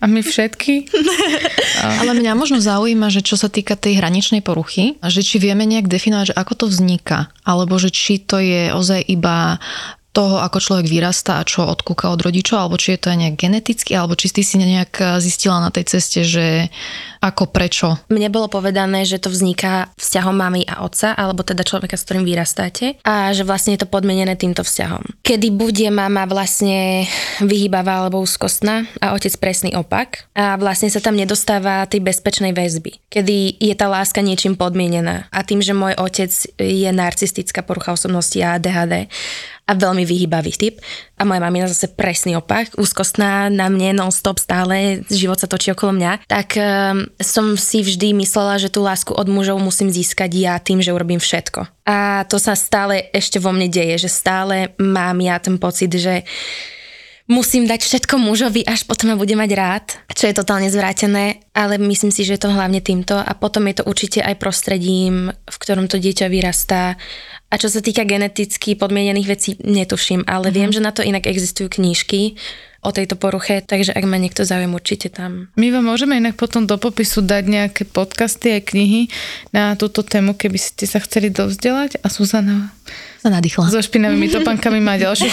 A 0.00 0.04
my 0.04 0.20
všetky? 0.20 0.88
Ale 2.00 2.12
mňa 2.16 2.32
možno 2.36 2.60
zaujíma, 2.60 3.08
že 3.08 3.24
čo 3.24 3.40
sa 3.40 3.48
týka 3.48 3.76
tej 3.76 4.00
hraničnej 4.00 4.44
poruchy, 4.44 5.00
že 5.00 5.24
či 5.24 5.40
vieme 5.40 5.64
nejak 5.64 5.88
definovať, 5.88 6.32
že 6.32 6.38
ako 6.38 6.52
to 6.56 6.66
vzniká, 6.68 7.32
alebo 7.50 7.74
že 7.82 7.90
či 7.90 8.22
to 8.22 8.38
je 8.38 8.70
ozaj 8.70 9.02
iba 9.10 9.58
toho, 10.10 10.42
ako 10.42 10.58
človek 10.58 10.90
vyrastá 10.90 11.38
a 11.38 11.46
čo 11.46 11.62
odkúka 11.62 12.10
od 12.10 12.18
rodičov, 12.18 12.58
alebo 12.58 12.74
či 12.74 12.98
je 12.98 13.00
to 13.06 13.14
aj 13.14 13.18
nejak 13.22 13.36
geneticky, 13.38 13.94
alebo 13.94 14.18
či 14.18 14.26
ty 14.34 14.42
si 14.42 14.58
nejak 14.58 15.22
zistila 15.22 15.62
na 15.62 15.70
tej 15.70 15.86
ceste, 15.86 16.26
že 16.26 16.66
ako 17.20 17.52
prečo? 17.52 18.00
Mne 18.08 18.32
bolo 18.32 18.48
povedané, 18.48 19.04
že 19.04 19.20
to 19.20 19.28
vzniká 19.28 19.92
vzťahom 20.00 20.32
mamy 20.32 20.64
a 20.64 20.80
otca, 20.82 21.12
alebo 21.12 21.44
teda 21.44 21.62
človeka, 21.62 22.00
s 22.00 22.04
ktorým 22.08 22.24
vyrastáte 22.24 22.96
a 23.04 23.30
že 23.36 23.44
vlastne 23.44 23.76
je 23.76 23.84
to 23.84 23.92
podmenené 23.92 24.34
týmto 24.40 24.64
vzťahom. 24.64 25.20
Kedy 25.20 25.52
bude 25.52 25.84
mama 25.92 26.24
vlastne 26.24 27.04
vyhýbavá 27.44 28.04
alebo 28.04 28.24
úzkostná 28.24 28.88
a 29.04 29.12
otec 29.12 29.36
presný 29.36 29.76
opak 29.76 30.24
a 30.32 30.56
vlastne 30.56 30.88
sa 30.88 31.04
tam 31.04 31.14
nedostáva 31.14 31.84
tej 31.84 32.00
bezpečnej 32.00 32.56
väzby, 32.56 33.04
kedy 33.12 33.60
je 33.60 33.74
tá 33.76 33.86
láska 33.86 34.24
niečím 34.24 34.56
podmienená. 34.56 35.28
A 35.28 35.44
tým, 35.44 35.60
že 35.60 35.76
môj 35.76 35.94
otec 36.00 36.32
je 36.56 36.90
narcistická 36.90 37.60
porucha 37.60 37.92
osobnosti 37.92 38.40
a 38.40 38.56
ADHD, 38.56 39.12
a 39.70 39.78
veľmi 39.78 40.02
vyhýbavý 40.02 40.50
typ. 40.58 40.82
A 41.14 41.22
moja 41.22 41.38
mamina 41.38 41.70
zase 41.70 41.86
presný 41.86 42.34
opak, 42.34 42.74
úzkostná 42.74 43.46
na 43.46 43.70
mne 43.70 44.02
non-stop 44.02 44.42
stále, 44.42 45.06
život 45.06 45.38
sa 45.38 45.46
točí 45.46 45.70
okolo 45.70 45.94
mňa. 45.94 46.26
Tak 46.26 46.48
um, 46.58 47.06
som 47.22 47.54
si 47.54 47.86
vždy 47.86 48.10
myslela, 48.18 48.58
že 48.58 48.74
tú 48.74 48.82
lásku 48.82 49.14
od 49.14 49.30
mužov 49.30 49.62
musím 49.62 49.94
získať 49.94 50.30
ja 50.34 50.58
tým, 50.58 50.82
že 50.82 50.90
urobím 50.90 51.22
všetko. 51.22 51.86
A 51.86 52.26
to 52.26 52.42
sa 52.42 52.58
stále 52.58 53.14
ešte 53.14 53.38
vo 53.38 53.54
mne 53.54 53.70
deje, 53.70 54.08
že 54.08 54.10
stále 54.10 54.74
mám 54.82 55.22
ja 55.22 55.38
ten 55.38 55.54
pocit, 55.54 55.94
že 55.94 56.26
musím 57.30 57.70
dať 57.70 57.86
všetko 57.86 58.18
mužovi, 58.18 58.66
až 58.66 58.82
potom 58.82 59.14
ma 59.14 59.16
bude 59.16 59.38
mať 59.38 59.50
rád, 59.54 59.86
čo 60.10 60.26
je 60.26 60.34
totálne 60.34 60.66
zvrátené, 60.66 61.46
ale 61.54 61.78
myslím 61.78 62.10
si, 62.10 62.26
že 62.26 62.34
je 62.34 62.42
to 62.42 62.50
hlavne 62.50 62.82
týmto 62.82 63.14
a 63.14 63.32
potom 63.38 63.70
je 63.70 63.78
to 63.78 63.86
určite 63.86 64.18
aj 64.18 64.34
prostredím, 64.42 65.30
v 65.30 65.56
ktorom 65.62 65.86
to 65.86 66.02
dieťa 66.02 66.26
vyrastá 66.26 66.98
a 67.50 67.54
čo 67.54 67.70
sa 67.70 67.78
týka 67.78 68.02
geneticky 68.02 68.74
podmienených 68.74 69.30
vecí, 69.30 69.50
netuším, 69.62 70.26
ale 70.26 70.50
mm-hmm. 70.50 70.58
viem, 70.58 70.70
že 70.74 70.82
na 70.82 70.90
to 70.90 71.06
inak 71.06 71.30
existujú 71.30 71.70
knížky 71.70 72.34
o 72.80 72.90
tejto 72.90 73.14
poruche, 73.14 73.60
takže 73.60 73.92
ak 73.92 74.08
ma 74.08 74.16
niekto 74.16 74.42
záujem, 74.42 74.72
určite 74.72 75.12
tam. 75.12 75.52
My 75.54 75.68
vám 75.68 75.84
môžeme 75.86 76.16
inak 76.16 76.34
potom 76.34 76.64
do 76.64 76.80
popisu 76.80 77.20
dať 77.20 77.44
nejaké 77.46 77.82
podcasty 77.84 78.56
aj 78.56 78.72
knihy 78.72 79.02
na 79.52 79.76
túto 79.76 80.00
tému, 80.00 80.32
keby 80.32 80.56
ste 80.56 80.88
sa 80.88 80.98
chceli 80.98 81.28
dovzdelať 81.28 82.00
a 82.00 82.08
Suzana 82.08 82.72
sa 83.20 83.28
nadýchla. 83.28 83.68
So 83.68 83.84
špinavými 83.84 84.32
topankami 84.32 84.80
má 84.80 84.96
ďalšie. 84.96 85.28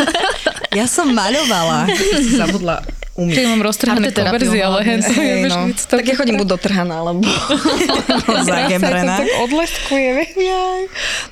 ja 0.78 0.88
som 0.88 1.12
maľovala. 1.12 1.92
Zabudla 2.40 2.80
umieť. 3.22 3.36
Čiže 3.38 3.48
mám 3.54 3.62
roztrhané 3.62 4.08
poverzy, 4.10 4.58
ale 4.58 4.78
hen 4.88 5.00
to 5.00 5.12
hey, 5.14 5.46
no. 5.46 5.70
Tak 5.72 6.04
ja 6.04 6.14
chodím 6.18 6.36
buď 6.42 6.48
dotrhaná, 6.58 6.94
alebo 7.00 7.22
zagebrená. 8.42 9.22
tak 9.22 9.28
odlestkuje, 9.48 10.08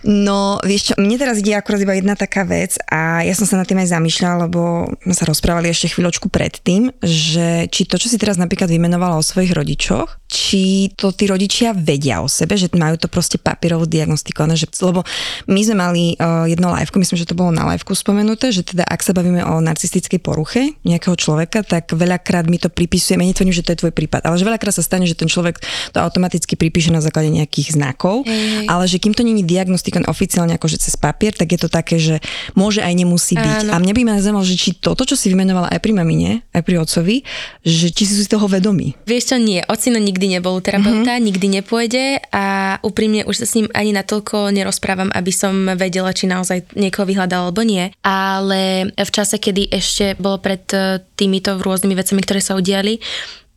No, 0.06 0.56
vieš 0.64 0.92
čo, 0.92 0.94
mne 0.96 1.16
teraz 1.20 1.40
ide 1.40 1.52
akurát 1.56 1.80
iba 1.82 1.94
jedna 1.96 2.14
taká 2.16 2.46
vec 2.46 2.76
a 2.88 3.24
ja 3.24 3.34
som 3.36 3.44
sa 3.44 3.60
nad 3.60 3.66
tým 3.66 3.80
aj 3.80 3.92
zamýšľala, 3.92 4.48
lebo 4.48 4.88
sme 5.04 5.14
sa 5.14 5.24
rozprávali 5.28 5.68
ešte 5.68 5.92
chvíľočku 5.96 6.30
predtým, 6.32 6.92
že 7.02 7.66
či 7.68 7.84
to, 7.88 7.96
čo 7.96 8.08
si 8.08 8.16
teraz 8.16 8.36
napríklad 8.36 8.70
vymenovala 8.70 9.18
o 9.18 9.24
svojich 9.24 9.52
rodičoch, 9.52 10.20
či 10.30 10.92
to 10.94 11.10
tí 11.10 11.26
rodičia 11.26 11.74
vedia 11.74 12.22
o 12.22 12.28
sebe, 12.30 12.54
že 12.54 12.70
majú 12.76 13.00
to 13.00 13.10
proste 13.10 13.40
papierovo 13.40 13.88
diagnostikované, 13.88 14.54
že, 14.54 14.70
lebo 14.84 15.02
my 15.48 15.60
sme 15.64 15.76
mali 15.76 16.02
uh, 16.20 16.46
jedno 16.46 16.70
liveku, 16.70 17.00
myslím, 17.00 17.18
že 17.18 17.28
to 17.28 17.38
bolo 17.38 17.50
na 17.50 17.66
liveku 17.72 17.96
spomenuté, 17.96 18.52
že 18.52 18.62
teda 18.62 18.84
ak 18.86 19.00
sa 19.00 19.16
bavíme 19.16 19.42
o 19.42 19.58
narcistickej 19.64 20.20
poruche 20.20 20.76
nejakého 20.84 21.16
človeka, 21.16 21.64
tak 21.64 21.79
veľakrát 21.86 22.50
my 22.50 22.58
to 22.60 22.68
pripisujeme, 22.68 23.22
netvrdím, 23.24 23.54
že 23.54 23.64
to 23.64 23.72
je 23.72 23.80
tvoj 23.86 23.92
prípad, 23.94 24.26
ale 24.26 24.36
že 24.36 24.44
veľakrát 24.44 24.74
sa 24.74 24.84
stane, 24.84 25.06
že 25.06 25.16
ten 25.16 25.30
človek 25.30 25.62
to 25.94 25.98
automaticky 26.02 26.58
pripíše 26.58 26.90
na 26.90 27.00
základe 27.00 27.30
nejakých 27.30 27.78
znakov, 27.78 28.26
hey. 28.26 28.66
ale 28.66 28.84
že 28.90 28.98
kým 28.98 29.14
to 29.14 29.22
není 29.22 29.44
diagnostikované 29.46 30.10
oficiálne 30.10 30.56
akože 30.56 30.82
cez 30.82 30.94
papier, 30.98 31.32
tak 31.36 31.54
je 31.54 31.60
to 31.60 31.68
také, 31.70 32.00
že 32.00 32.18
môže 32.58 32.82
aj 32.82 32.92
nemusí 32.96 33.38
byť. 33.38 33.68
Áno. 33.68 33.70
A 33.72 33.76
mňa 33.78 33.92
by 33.94 34.02
ma 34.02 34.14
zaujímalo, 34.18 34.46
že 34.46 34.56
či 34.58 34.76
toto, 34.76 35.06
čo 35.06 35.14
si 35.14 35.30
vymenovala 35.30 35.70
aj 35.70 35.80
pri 35.80 35.92
mamine, 35.94 36.42
aj 36.50 36.62
pri 36.66 36.82
otcovi, 36.82 37.22
že 37.62 37.92
či 37.94 38.04
si 38.08 38.26
toho 38.26 38.46
vedomí. 38.50 38.98
Vieš 39.06 39.34
čo, 39.34 39.36
nie. 39.38 39.62
Ocino 39.70 39.98
nikdy 40.00 40.40
nebol 40.40 40.58
terapeuta, 40.58 41.16
mm-hmm. 41.16 41.28
nikdy 41.28 41.46
nepôjde 41.60 42.04
a 42.34 42.76
úprimne 42.82 43.22
už 43.28 43.44
sa 43.44 43.46
s 43.46 43.56
ním 43.56 43.68
ani 43.76 43.94
natoľko 43.94 44.50
nerozprávam, 44.50 45.12
aby 45.12 45.32
som 45.34 45.54
vedela, 45.76 46.10
či 46.16 46.26
naozaj 46.26 46.74
niekoho 46.74 47.06
vyhľadal 47.06 47.50
alebo 47.50 47.62
nie. 47.62 47.92
Ale 48.02 48.90
v 48.94 49.10
čase, 49.10 49.36
kedy 49.36 49.70
ešte 49.70 50.16
bolo 50.16 50.40
pred 50.40 50.64
e, 50.72 51.04
týmito 51.14 51.59
rôznymi 51.62 51.94
vecami, 51.96 52.20
ktoré 52.24 52.40
sa 52.42 52.56
udiali, 52.56 52.98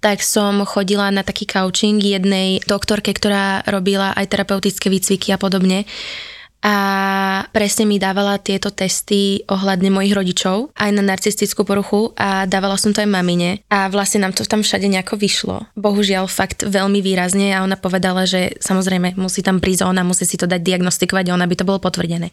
tak 0.03 0.19
som 0.19 0.59
chodila 0.67 1.07
na 1.15 1.23
taký 1.23 1.47
coaching 1.47 2.03
jednej 2.03 2.59
doktorke, 2.67 3.15
ktorá 3.15 3.63
robila 3.63 4.11
aj 4.13 4.35
terapeutické 4.35 4.91
výcviky 4.91 5.31
a 5.31 5.39
podobne 5.39 5.87
a 6.63 6.75
presne 7.51 7.83
mi 7.83 7.99
dávala 7.99 8.39
tieto 8.39 8.71
testy 8.71 9.43
ohľadne 9.51 9.91
mojich 9.91 10.15
rodičov, 10.15 10.71
aj 10.79 10.95
na 10.95 11.03
narcistickú 11.03 11.67
poruchu 11.67 12.15
a 12.15 12.47
dávala 12.47 12.79
som 12.79 12.95
to 12.95 13.03
aj 13.03 13.11
mamine 13.11 13.59
a 13.67 13.91
vlastne 13.91 14.23
nám 14.23 14.31
to 14.31 14.47
tam 14.47 14.63
všade 14.63 14.87
nejako 14.87 15.19
vyšlo. 15.19 15.67
Bohužiaľ 15.75 16.31
fakt 16.31 16.63
veľmi 16.63 17.03
výrazne 17.03 17.51
a 17.51 17.67
ona 17.67 17.75
povedala, 17.75 18.23
že 18.23 18.55
samozrejme 18.63 19.19
musí 19.19 19.43
tam 19.43 19.59
prísť 19.59 19.83
ona, 19.83 20.07
musí 20.07 20.23
si 20.23 20.39
to 20.39 20.47
dať 20.47 20.63
diagnostikovať, 20.63 21.35
ona 21.35 21.51
by 21.51 21.55
to 21.59 21.67
bolo 21.67 21.83
potvrdené. 21.83 22.31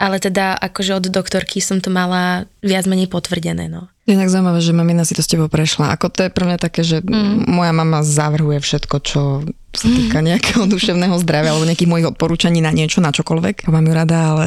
Ale 0.00 0.16
teda 0.16 0.56
akože 0.56 0.96
od 0.96 1.06
doktorky 1.12 1.60
som 1.60 1.84
to 1.84 1.92
mala 1.92 2.48
viac 2.64 2.88
menej 2.88 3.12
potvrdené, 3.12 3.68
no. 3.68 3.92
Je 4.08 4.16
tak 4.16 4.32
zaujímavé, 4.32 4.64
že 4.64 4.72
mamina 4.72 5.04
si 5.04 5.12
to 5.12 5.20
s 5.20 5.28
tebou 5.28 5.52
prešla. 5.52 5.92
Ako 5.92 6.08
to 6.08 6.26
je 6.26 6.30
pre 6.32 6.48
mňa 6.48 6.58
také, 6.58 6.80
že 6.80 7.04
mm. 7.04 7.46
moja 7.46 7.70
mama 7.76 8.00
zavrhuje 8.00 8.58
všetko, 8.64 8.96
čo 9.04 9.44
sa 9.76 9.86
týka 9.86 10.18
nejakého 10.26 10.64
duševného 10.66 11.14
zdravia 11.20 11.52
alebo 11.52 11.68
nejakých 11.68 11.90
mojich 11.92 12.08
odporúčaní 12.10 12.64
na 12.64 12.72
niečo, 12.72 13.04
na 13.04 13.12
čokoľvek. 13.12 13.68
Mám 13.68 13.86
ju 13.86 13.92
rada, 13.92 14.18
ale 14.34 14.46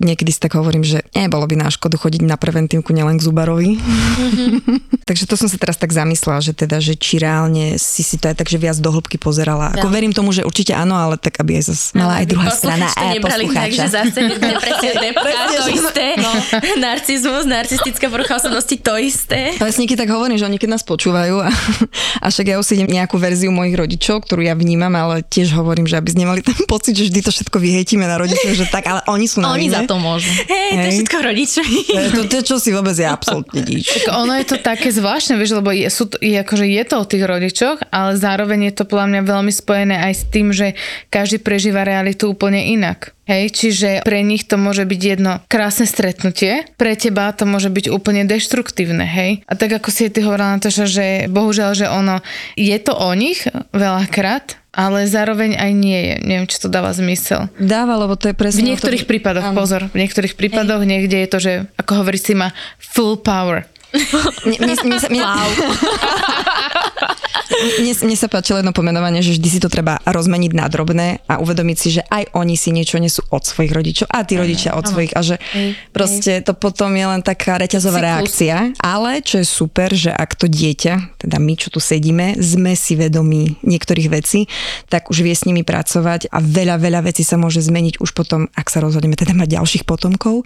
niekedy 0.00 0.30
si 0.32 0.40
tak 0.40 0.56
hovorím, 0.56 0.86
že 0.86 1.04
nebolo 1.12 1.44
by 1.44 1.56
na 1.58 1.68
škodu 1.68 2.00
chodiť 2.00 2.22
na 2.24 2.40
preventívku 2.40 2.94
nielen 2.96 3.20
k 3.20 3.26
zubarovi. 3.26 3.76
Mm-hmm. 3.76 5.04
Takže 5.08 5.24
to 5.28 5.34
som 5.36 5.48
sa 5.50 5.58
teraz 5.60 5.76
tak 5.76 5.92
zamyslela, 5.92 6.40
že 6.40 6.56
teda, 6.56 6.80
že 6.80 6.96
či 6.96 7.20
reálne 7.20 7.76
si 7.76 8.00
si 8.00 8.16
to 8.16 8.32
aj 8.32 8.40
tak, 8.40 8.48
že 8.48 8.56
viac 8.56 8.78
do 8.80 8.88
hĺbky 8.88 9.20
pozerala. 9.20 9.74
Ako 9.76 9.90
ja. 9.90 9.92
verím 9.92 10.14
tomu, 10.16 10.32
že 10.32 10.46
určite 10.46 10.72
áno, 10.72 10.96
ale 10.96 11.20
tak, 11.20 11.36
aby 11.42 11.60
aj 11.60 11.64
zase 11.68 11.84
mala 11.98 12.22
aj 12.22 12.26
druhá 12.30 12.50
strana 12.54 12.86
a 12.94 13.18
poslucháča. 13.20 13.60
Takže 13.62 13.86
zase 13.92 14.18
presne 14.40 14.90
to 15.60 15.66
isté. 15.68 16.06
No. 16.16 16.30
Narcizmus, 16.80 17.44
narcistická 17.44 18.06
porucha 18.08 18.38
osobnosti, 18.38 18.74
to 18.78 18.94
isté. 18.96 19.58
Lesníky 19.58 19.98
tak 19.98 20.08
hovorím, 20.08 20.38
že 20.38 20.46
oni 20.46 20.56
keď 20.56 20.78
nás 20.78 20.84
počúvajú 20.86 21.42
a, 21.42 21.50
a 22.22 22.26
však 22.30 22.54
ja 22.54 22.56
už 22.62 22.86
nejakú 22.86 23.18
verziu 23.18 23.50
mojich 23.50 23.74
rodičov, 23.74 24.22
ktorú 24.24 24.46
ja 24.46 24.54
vnímam, 24.54 24.94
ale 24.94 25.26
tiež 25.26 25.52
hovorím, 25.58 25.90
že 25.90 25.98
aby 25.98 26.08
ste 26.14 26.22
nemali 26.22 26.40
ten 26.40 26.56
pocit, 26.70 26.94
že 26.94 27.10
vždy 27.10 27.20
to 27.26 27.30
všetko 27.34 27.56
vyhejtime 27.58 28.06
na 28.06 28.16
rodičov, 28.16 28.54
že 28.54 28.66
tak, 28.70 28.86
ale 28.86 29.02
oni 29.10 29.26
sú 29.26 29.42
na 29.42 29.50
Oni 29.50 29.66
za 29.82 29.90
to 29.90 29.96
môžu. 29.98 30.30
Hej, 30.46 30.70
to 30.78 30.86
je 30.86 30.92
všetko 31.02 31.18
rodičovi. 31.18 31.78
To, 32.14 32.20
to, 32.30 32.38
čo 32.46 32.56
si 32.62 32.70
vôbec 32.70 32.94
je 32.94 33.04
absolútne 33.04 33.60
nič. 33.66 33.90
Tak 34.02 34.14
ono 34.14 34.38
je 34.38 34.46
to 34.46 34.56
také 34.62 34.94
zvláštne, 34.94 35.34
vieš, 35.34 35.58
lebo 35.58 35.74
je, 35.74 35.90
sú, 35.90 36.06
je, 36.22 36.38
akože 36.38 36.64
je 36.70 36.82
to 36.86 36.94
o 37.00 37.08
tých 37.08 37.24
rodičoch, 37.26 37.78
ale 37.90 38.14
zároveň 38.14 38.70
je 38.70 38.74
to 38.78 38.84
podľa 38.86 39.06
mňa 39.10 39.20
veľmi 39.26 39.52
spojené 39.52 39.96
aj 39.98 40.12
s 40.12 40.24
tým, 40.30 40.54
že 40.54 40.78
každý 41.10 41.42
prežíva 41.42 41.82
realitu 41.82 42.30
úplne 42.30 42.62
inak. 42.62 43.12
Hej, 43.22 43.54
čiže 43.54 44.02
pre 44.02 44.26
nich 44.26 44.50
to 44.50 44.58
môže 44.58 44.82
byť 44.82 45.00
jedno 45.00 45.38
krásne 45.46 45.86
stretnutie, 45.86 46.66
pre 46.74 46.98
teba 46.98 47.30
to 47.30 47.46
môže 47.46 47.70
byť 47.70 47.86
úplne 47.94 48.26
deštruktívne, 48.26 49.06
hej. 49.06 49.46
A 49.46 49.54
tak 49.54 49.78
ako 49.78 49.94
si 49.94 50.10
ty 50.10 50.26
hovorila 50.26 50.58
Nataša, 50.58 50.90
že 50.90 51.06
bohužiaľ, 51.30 51.70
že 51.78 51.86
ono, 51.86 52.18
je 52.58 52.74
to 52.82 52.98
o 52.98 53.14
nich 53.14 53.46
veľakrát, 53.70 54.58
ale 54.74 55.06
zároveň 55.06 55.54
aj 55.54 55.70
nie 55.70 56.00
je. 56.00 56.14
Neviem, 56.24 56.48
či 56.50 56.58
to 56.58 56.66
dáva 56.66 56.90
zmysel. 56.96 57.46
Dáva, 57.62 57.94
lebo 58.00 58.18
to 58.18 58.32
je 58.32 58.34
presne... 58.34 58.66
V 58.66 58.74
niektorých 58.74 59.04
to... 59.06 59.10
prípadoch, 59.14 59.52
Áno. 59.52 59.56
pozor, 59.56 59.86
v 59.92 60.02
niektorých 60.02 60.34
prípadoch 60.34 60.82
Hej. 60.82 60.90
niekde 60.90 61.16
je 61.22 61.28
to, 61.30 61.38
že, 61.38 61.52
ako 61.78 62.02
hovorí 62.02 62.18
si, 62.18 62.34
má 62.34 62.50
full 62.80 63.20
power. 63.20 63.68
Wow. 65.12 65.48
Mne, 67.62 67.92
mne 67.94 68.16
sa 68.18 68.26
páčilo 68.26 68.58
jedno 68.58 68.74
pomenovanie, 68.74 69.22
že 69.22 69.38
vždy 69.38 69.48
si 69.48 69.60
to 69.62 69.70
treba 69.70 70.02
rozmeniť 70.02 70.52
na 70.52 70.66
drobné 70.66 71.22
a 71.30 71.38
uvedomiť 71.38 71.76
si, 71.78 71.88
že 72.00 72.02
aj 72.10 72.34
oni 72.34 72.58
si 72.58 72.74
niečo 72.74 72.98
nesú 72.98 73.22
od 73.30 73.42
svojich 73.46 73.72
rodičov 73.72 74.06
a 74.10 74.26
tí 74.26 74.34
rodičia 74.34 74.74
od 74.74 74.84
svojich 74.88 75.14
a 75.14 75.20
že 75.22 75.36
proste 75.94 76.42
to 76.42 76.52
potom 76.58 76.90
je 76.98 77.06
len 77.06 77.22
taká 77.22 77.62
reťazová 77.62 78.02
Cyklus. 78.02 78.08
reakcia. 78.10 78.56
Ale 78.82 79.22
čo 79.22 79.38
je 79.40 79.46
super, 79.46 79.94
že 79.94 80.10
ak 80.10 80.34
to 80.34 80.50
dieťa, 80.50 81.22
teda 81.22 81.38
my, 81.38 81.54
čo 81.54 81.70
tu 81.70 81.78
sedíme, 81.78 82.34
sme 82.42 82.74
si 82.74 82.98
vedomí 82.98 83.62
niektorých 83.62 84.08
vecí, 84.10 84.50
tak 84.90 85.12
už 85.12 85.22
vie 85.22 85.34
s 85.36 85.46
nimi 85.46 85.62
pracovať 85.62 86.32
a 86.34 86.42
veľa, 86.42 86.82
veľa 86.82 87.00
vecí 87.06 87.22
sa 87.22 87.38
môže 87.38 87.62
zmeniť 87.62 88.02
už 88.02 88.10
potom, 88.16 88.50
ak 88.58 88.66
sa 88.66 88.82
rozhodneme 88.82 89.14
teda 89.14 89.36
mať 89.36 89.60
ďalších 89.60 89.84
potomkov, 89.86 90.42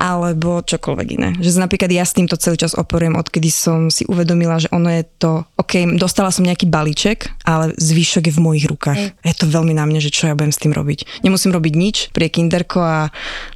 alebo 0.00 0.64
čokoľvek 0.64 1.08
iné. 1.20 1.30
Že 1.36 1.66
napríklad 1.66 1.90
ja 1.92 2.04
s 2.06 2.16
týmto 2.16 2.38
celý 2.40 2.56
čas 2.56 2.72
operujem, 2.78 3.18
odkedy 3.18 3.50
som 3.52 3.92
si 3.92 4.08
uvedomila, 4.08 4.56
že 4.62 4.70
ono 4.72 4.88
je 4.88 5.02
to, 5.20 5.44
OK, 5.58 5.98
dostala 5.98 6.30
som 6.30 6.45
nejaký 6.46 6.70
balíček, 6.70 7.18
ale 7.42 7.74
zvyšok 7.74 8.30
je 8.30 8.34
v 8.34 8.40
mojich 8.40 8.66
rukách. 8.70 9.18
Je 9.20 9.34
to 9.34 9.50
veľmi 9.50 9.74
na 9.74 9.84
mne, 9.84 9.98
že 9.98 10.14
čo 10.14 10.30
ja 10.30 10.38
budem 10.38 10.54
s 10.54 10.62
tým 10.62 10.70
robiť. 10.70 11.26
Nemusím 11.26 11.50
robiť 11.50 11.74
nič, 11.74 11.96
prie 12.14 12.30
kinderko 12.30 12.78
a 12.78 12.98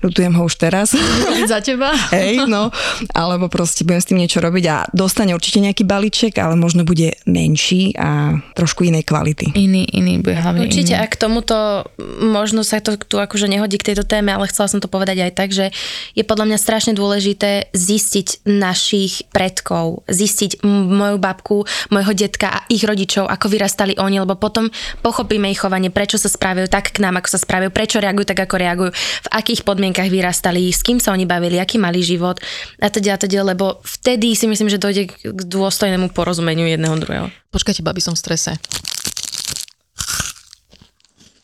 ľutujem 0.02 0.35
ho 0.35 0.42
už 0.44 0.54
teraz. 0.59 0.92
Za 1.50 1.62
teba? 1.62 1.94
Hej, 2.11 2.44
no, 2.50 2.75
alebo 3.14 3.47
proste 3.47 3.87
budem 3.87 4.02
s 4.02 4.09
tým 4.11 4.18
niečo 4.18 4.42
robiť 4.42 4.64
a 4.66 4.76
dostane 4.90 5.32
určite 5.32 5.62
nejaký 5.62 5.87
balíček, 5.87 6.37
ale 6.42 6.59
možno 6.59 6.82
bude 6.82 7.14
menší 7.25 7.94
a 7.94 8.35
trošku 8.59 8.85
inej 8.85 9.06
kvality. 9.06 9.54
Iný, 9.54 9.87
iný, 9.94 10.18
bude 10.18 10.37
hlavne 10.37 10.66
Určite, 10.66 10.99
iný. 10.99 11.04
ak 11.06 11.16
tomuto, 11.16 11.87
možno 12.20 12.66
sa 12.66 12.82
to 12.82 12.97
tu 12.97 13.16
akože 13.20 13.47
nehodí 13.47 13.78
k 13.78 13.92
tejto 13.92 14.04
téme, 14.04 14.32
ale 14.32 14.49
chcela 14.49 14.68
som 14.68 14.80
to 14.82 14.90
povedať 14.90 15.23
aj 15.23 15.32
tak, 15.37 15.49
že 15.54 15.70
je 16.16 16.25
podľa 16.26 16.52
mňa 16.52 16.59
strašne 16.59 16.92
dôležité 16.97 17.73
zistiť 17.73 18.49
našich 18.49 19.28
predkov, 19.30 20.02
zistiť 20.11 20.64
moju 20.66 21.16
babku, 21.20 21.64
mojho 21.92 22.12
detka 22.16 22.49
a 22.50 22.59
ich 22.68 22.79
rodičov, 22.87 23.25
ako 23.26 23.46
vyrastali 23.50 23.96
oni, 23.96 24.22
lebo 24.22 24.37
potom 24.37 24.68
pochopíme 25.04 25.50
ich 25.50 25.60
chovanie, 25.60 25.88
prečo 25.88 26.16
sa 26.20 26.30
správajú 26.30 26.70
tak 26.70 26.94
k 26.94 27.02
nám, 27.02 27.20
ako 27.20 27.28
sa 27.34 27.38
správajú, 27.40 27.70
prečo 27.72 27.99
reagujú 27.99 28.26
tak, 28.30 28.44
ako 28.46 28.56
reagujú, 28.56 28.90
v 28.94 29.28
akých 29.32 29.64
podmienkach 29.66 30.08
vyrastali, 30.08 30.70
s 30.70 30.84
kým 30.84 31.00
sa 31.00 31.12
oni 31.12 31.25
bavili, 31.25 31.58
aký 31.58 31.76
mali 31.80 32.00
život 32.00 32.40
a 32.78 32.88
teda 32.88 33.16
a 33.16 33.18
teda, 33.18 33.42
lebo 33.42 33.80
vtedy 33.82 34.32
si 34.37 34.46
myslím, 34.46 34.68
že 34.70 34.80
dojde 34.80 35.10
k 35.10 35.40
dôstojnému 35.49 36.12
porozumeniu 36.14 36.68
jedného 36.68 36.96
druhého. 37.00 37.26
Počkajte, 37.50 37.82
babi, 37.82 37.99
som 37.99 38.14
v 38.14 38.22
strese. 38.22 38.50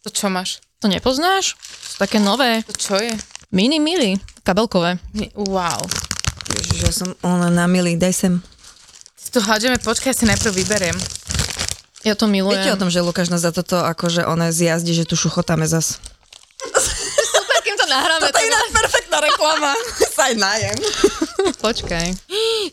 To 0.06 0.08
čo 0.14 0.30
máš? 0.30 0.62
To 0.78 0.86
nepoznáš? 0.86 1.58
Sú 1.58 1.98
také 1.98 2.22
nové. 2.22 2.62
To 2.62 2.76
čo 2.76 2.94
je? 3.00 3.10
Mini 3.50 3.82
mili, 3.82 4.20
kabelkové. 4.46 5.02
Wow. 5.34 5.82
Ježiš, 6.54 6.78
ja 6.78 6.92
som 6.94 7.10
ona 7.26 7.50
na 7.50 7.66
milý, 7.66 7.98
daj 7.98 8.14
sem. 8.14 8.34
Si 9.26 9.34
to 9.34 9.42
hádžeme, 9.42 9.82
počkaj, 9.82 10.14
ja 10.14 10.18
si 10.22 10.22
najprv 10.30 10.54
vyberiem. 10.54 10.94
Ja 12.06 12.14
to 12.14 12.30
milujem. 12.30 12.62
Viete 12.62 12.70
o 12.70 12.78
tom, 12.78 12.94
že 12.94 13.02
Lukáš 13.02 13.26
nás 13.26 13.42
za 13.42 13.50
toto 13.50 13.82
akože 13.82 14.22
ona 14.22 14.54
zjazdi, 14.54 14.94
že 14.94 15.02
tu 15.02 15.18
šuchotáme 15.18 15.66
zas. 15.66 15.98
Super, 17.34 17.58
kým 17.66 17.74
to 17.74 17.90
nahráme. 17.90 18.30
To 18.30 18.38
je 18.38 18.46
ináč 18.46 18.66
perfektná 19.16 19.18
reklama. 19.24 19.72
sa 20.12 20.22
aj 20.28 20.34
najem. 20.36 20.76
Počkaj. 21.60 22.06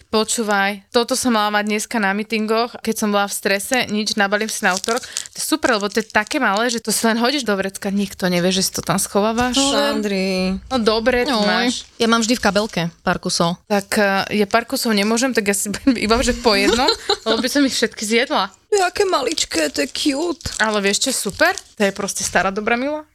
Počúvaj, 0.10 0.72
toto 0.94 1.18
som 1.18 1.34
mala 1.34 1.50
mať 1.50 1.66
dneska 1.66 1.98
na 1.98 2.14
meetingoch, 2.14 2.78
keď 2.84 2.96
som 2.96 3.10
bola 3.10 3.26
v 3.26 3.36
strese, 3.36 3.78
nič, 3.90 4.14
nabalím 4.20 4.50
si 4.52 4.62
na 4.62 4.76
útorok. 4.78 5.02
To 5.04 5.38
je 5.40 5.44
super, 5.44 5.76
lebo 5.76 5.90
to 5.90 6.04
je 6.04 6.08
také 6.08 6.38
malé, 6.38 6.70
že 6.70 6.84
to 6.84 6.94
si 6.94 7.04
len 7.08 7.18
hodíš 7.18 7.44
do 7.48 7.56
vrecka, 7.58 7.90
nikto 7.90 8.30
nevie, 8.30 8.54
že 8.54 8.64
si 8.66 8.72
to 8.72 8.86
tam 8.86 9.02
schovávaš. 9.02 9.58
Sandri. 9.58 10.56
No 10.70 10.78
dobre, 10.80 11.26
tu 11.26 11.34
Oj. 11.34 11.48
máš. 11.48 11.74
Ja 11.98 12.06
mám 12.12 12.22
vždy 12.22 12.38
v 12.38 12.44
kabelke 12.44 12.82
pár 13.02 13.18
kusov. 13.18 13.58
Tak 13.66 13.88
uh, 13.98 14.28
ja 14.30 14.46
pár 14.46 14.70
kusov 14.70 14.94
nemôžem, 14.94 15.34
tak 15.34 15.50
ja 15.50 15.56
si 15.56 15.72
iba, 16.06 16.16
že 16.22 16.36
po 16.38 16.54
jednom, 16.54 16.90
lebo 17.26 17.38
by 17.42 17.50
som 17.50 17.66
ich 17.66 17.76
všetky 17.76 18.04
zjedla. 18.04 18.54
Jaké 18.74 19.06
maličké, 19.06 19.70
to 19.70 19.86
je 19.86 19.90
cute. 19.90 20.58
Ale 20.58 20.82
vieš 20.82 21.06
čo 21.06 21.10
je 21.14 21.18
super? 21.30 21.54
To 21.78 21.82
je 21.86 21.94
proste 21.94 22.26
stará 22.26 22.50
dobrá 22.50 22.74
mila. 22.74 23.06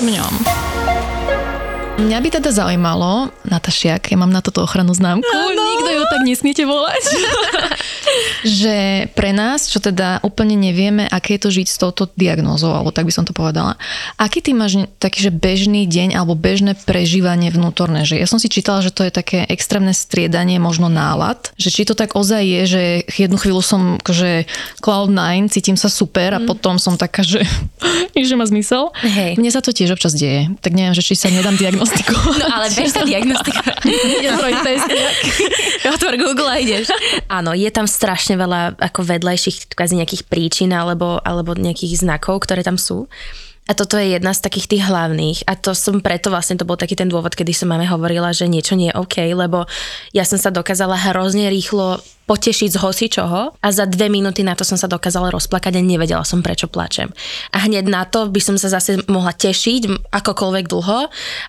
Mňam. 0.00 1.59
Mňa 2.00 2.16
by 2.16 2.28
teda 2.32 2.48
zaujímalo, 2.48 3.28
Natašiak, 3.44 4.08
ja 4.08 4.16
mám 4.16 4.32
na 4.32 4.40
toto 4.40 4.64
ochranu 4.64 4.96
známku, 4.96 5.36
nikto 5.52 5.90
ju 5.92 6.02
tak 6.08 6.20
nesmiete 6.24 6.64
volať, 6.64 7.02
že 8.64 9.04
pre 9.12 9.36
nás, 9.36 9.68
čo 9.68 9.84
teda 9.84 10.24
úplne 10.24 10.56
nevieme, 10.56 11.04
aké 11.04 11.36
je 11.36 11.44
to 11.44 11.50
žiť 11.52 11.66
s 11.68 11.76
touto 11.76 12.08
diagnózou, 12.16 12.72
alebo 12.72 12.88
tak 12.88 13.04
by 13.04 13.12
som 13.12 13.28
to 13.28 13.36
povedala, 13.36 13.76
aký 14.16 14.40
ty 14.40 14.56
máš 14.56 14.88
taký, 14.96 15.28
že 15.28 15.32
bežný 15.32 15.84
deň 15.84 16.16
alebo 16.16 16.32
bežné 16.32 16.72
prežívanie 16.88 17.52
vnútorné, 17.52 18.08
že 18.08 18.16
ja 18.16 18.24
som 18.24 18.40
si 18.40 18.48
čítala, 18.48 18.80
že 18.80 18.96
to 18.96 19.04
je 19.04 19.12
také 19.12 19.44
extrémne 19.52 19.92
striedanie 19.92 20.56
možno 20.56 20.88
nálad, 20.88 21.52
že 21.60 21.68
či 21.68 21.84
to 21.84 21.92
tak 21.92 22.16
ozaj 22.16 22.40
je, 22.40 22.62
že 22.64 22.82
jednu 23.12 23.36
chvíľu 23.36 23.60
som 23.60 24.00
akože 24.00 24.48
cloud9, 24.80 25.52
cítim 25.52 25.76
sa 25.76 25.92
super 25.92 26.32
a 26.32 26.40
potom 26.40 26.80
som 26.80 26.96
taká, 26.96 27.20
že 27.20 27.44
nič 28.16 28.24
nemá 28.32 28.48
zmysel. 28.48 28.88
Hej. 29.04 29.36
Mne 29.36 29.52
sa 29.52 29.60
to 29.60 29.76
tiež 29.76 29.92
občas 29.92 30.16
deje, 30.16 30.48
tak 30.64 30.72
neviem, 30.72 30.96
že 30.96 31.04
či 31.04 31.12
sa 31.12 31.28
nedám 31.28 31.60
diagnostikovať. 31.90 32.38
No 32.40 32.46
ale 32.46 32.66
bež 32.72 32.88
sa 32.90 33.02
diagnostikovať. 33.04 33.76
Otvor 35.90 36.14
Google 36.16 36.48
a 36.48 36.56
ideš. 36.60 36.88
Áno, 37.26 37.52
je 37.52 37.70
tam 37.72 37.86
strašne 37.90 38.38
veľa 38.38 38.78
ako 38.78 39.00
vedľajších 39.04 39.74
kvázi 39.74 39.98
nejakých 39.98 40.22
príčin 40.26 40.70
alebo, 40.72 41.18
alebo 41.20 41.52
nejakých 41.56 42.00
znakov, 42.00 42.46
ktoré 42.46 42.62
tam 42.62 42.78
sú. 42.78 43.10
A 43.70 43.78
toto 43.78 43.94
je 43.94 44.18
jedna 44.18 44.34
z 44.34 44.42
takých 44.42 44.66
tých 44.66 44.82
hlavných. 44.90 45.46
A 45.46 45.54
to 45.54 45.78
som 45.78 46.02
preto 46.02 46.26
vlastne, 46.26 46.58
to 46.58 46.66
bol 46.66 46.74
taký 46.74 46.98
ten 46.98 47.06
dôvod, 47.06 47.38
kedy 47.38 47.54
som 47.54 47.70
máme 47.70 47.86
hovorila, 47.86 48.34
že 48.34 48.50
niečo 48.50 48.74
nie 48.74 48.90
je 48.90 48.98
OK, 48.98 49.22
lebo 49.30 49.70
ja 50.10 50.26
som 50.26 50.42
sa 50.42 50.50
dokázala 50.50 50.98
hrozne 50.98 51.46
rýchlo 51.46 52.02
potešiť 52.26 52.70
z 52.74 52.78
hocičoho 52.78 53.58
a 53.58 53.68
za 53.74 53.90
dve 53.90 54.06
minúty 54.06 54.46
na 54.46 54.54
to 54.54 54.62
som 54.62 54.78
sa 54.78 54.86
dokázala 54.86 55.34
rozplakať 55.34 55.78
a 55.78 55.82
nevedela 55.82 56.22
som, 56.22 56.42
prečo 56.42 56.70
plačem. 56.70 57.10
A 57.50 57.66
hneď 57.66 57.86
na 57.86 58.06
to 58.06 58.30
by 58.30 58.38
som 58.42 58.54
sa 58.54 58.70
zase 58.70 59.02
mohla 59.10 59.34
tešiť 59.34 60.10
akokoľvek 60.14 60.64
dlho 60.70 60.98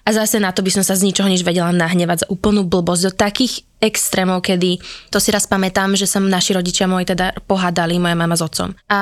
a 0.05 0.09
zase 0.09 0.41
na 0.41 0.49
to 0.49 0.65
by 0.65 0.73
som 0.73 0.81
sa 0.81 0.97
z 0.97 1.05
ničoho 1.05 1.29
nič 1.29 1.45
vedela 1.45 1.69
nahnevať 1.69 2.25
za 2.25 2.29
úplnú 2.33 2.65
blbosť 2.65 3.01
do 3.01 3.11
takých 3.13 3.65
extrémov, 3.81 4.45
kedy 4.45 4.77
to 5.09 5.17
si 5.17 5.33
raz 5.33 5.49
pamätám, 5.49 5.97
že 5.97 6.05
sa 6.05 6.21
naši 6.21 6.53
rodičia 6.53 6.85
moji 6.85 7.09
teda 7.09 7.33
pohádali, 7.49 7.97
moja 7.97 8.13
mama 8.13 8.37
s 8.37 8.45
otcom. 8.45 8.77
A 8.87 9.01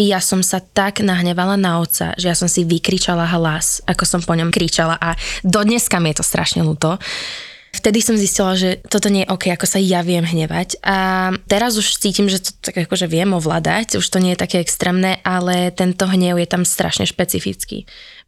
ja 0.00 0.18
som 0.24 0.40
sa 0.40 0.58
tak 0.58 1.04
nahnevala 1.04 1.60
na 1.60 1.78
otca, 1.78 2.16
že 2.16 2.32
ja 2.32 2.36
som 2.36 2.48
si 2.48 2.64
vykričala 2.64 3.28
hlas, 3.36 3.84
ako 3.84 4.02
som 4.08 4.20
po 4.24 4.32
ňom 4.32 4.48
kričala 4.48 4.96
a 4.96 5.12
do 5.44 5.60
dneska 5.60 6.00
mi 6.00 6.10
je 6.16 6.18
to 6.18 6.24
strašne 6.24 6.64
ľúto. 6.64 6.96
Vtedy 7.76 8.00
som 8.00 8.16
zistila, 8.16 8.56
že 8.56 8.80
toto 8.88 9.12
nie 9.12 9.28
je 9.28 9.32
OK, 9.36 9.52
ako 9.52 9.68
sa 9.68 9.76
ja 9.76 10.00
viem 10.00 10.24
hnevať. 10.24 10.80
A 10.80 11.28
teraz 11.44 11.76
už 11.76 12.00
cítim, 12.00 12.24
že 12.24 12.40
to 12.40 12.50
tak 12.64 12.88
akože 12.88 13.04
viem 13.04 13.36
ovládať, 13.36 14.00
už 14.00 14.06
to 14.08 14.16
nie 14.16 14.32
je 14.32 14.40
také 14.40 14.64
extrémne, 14.64 15.20
ale 15.20 15.68
tento 15.76 16.08
hnev 16.08 16.40
je 16.40 16.48
tam 16.48 16.64
strašne 16.64 17.04
špecifický 17.04 17.84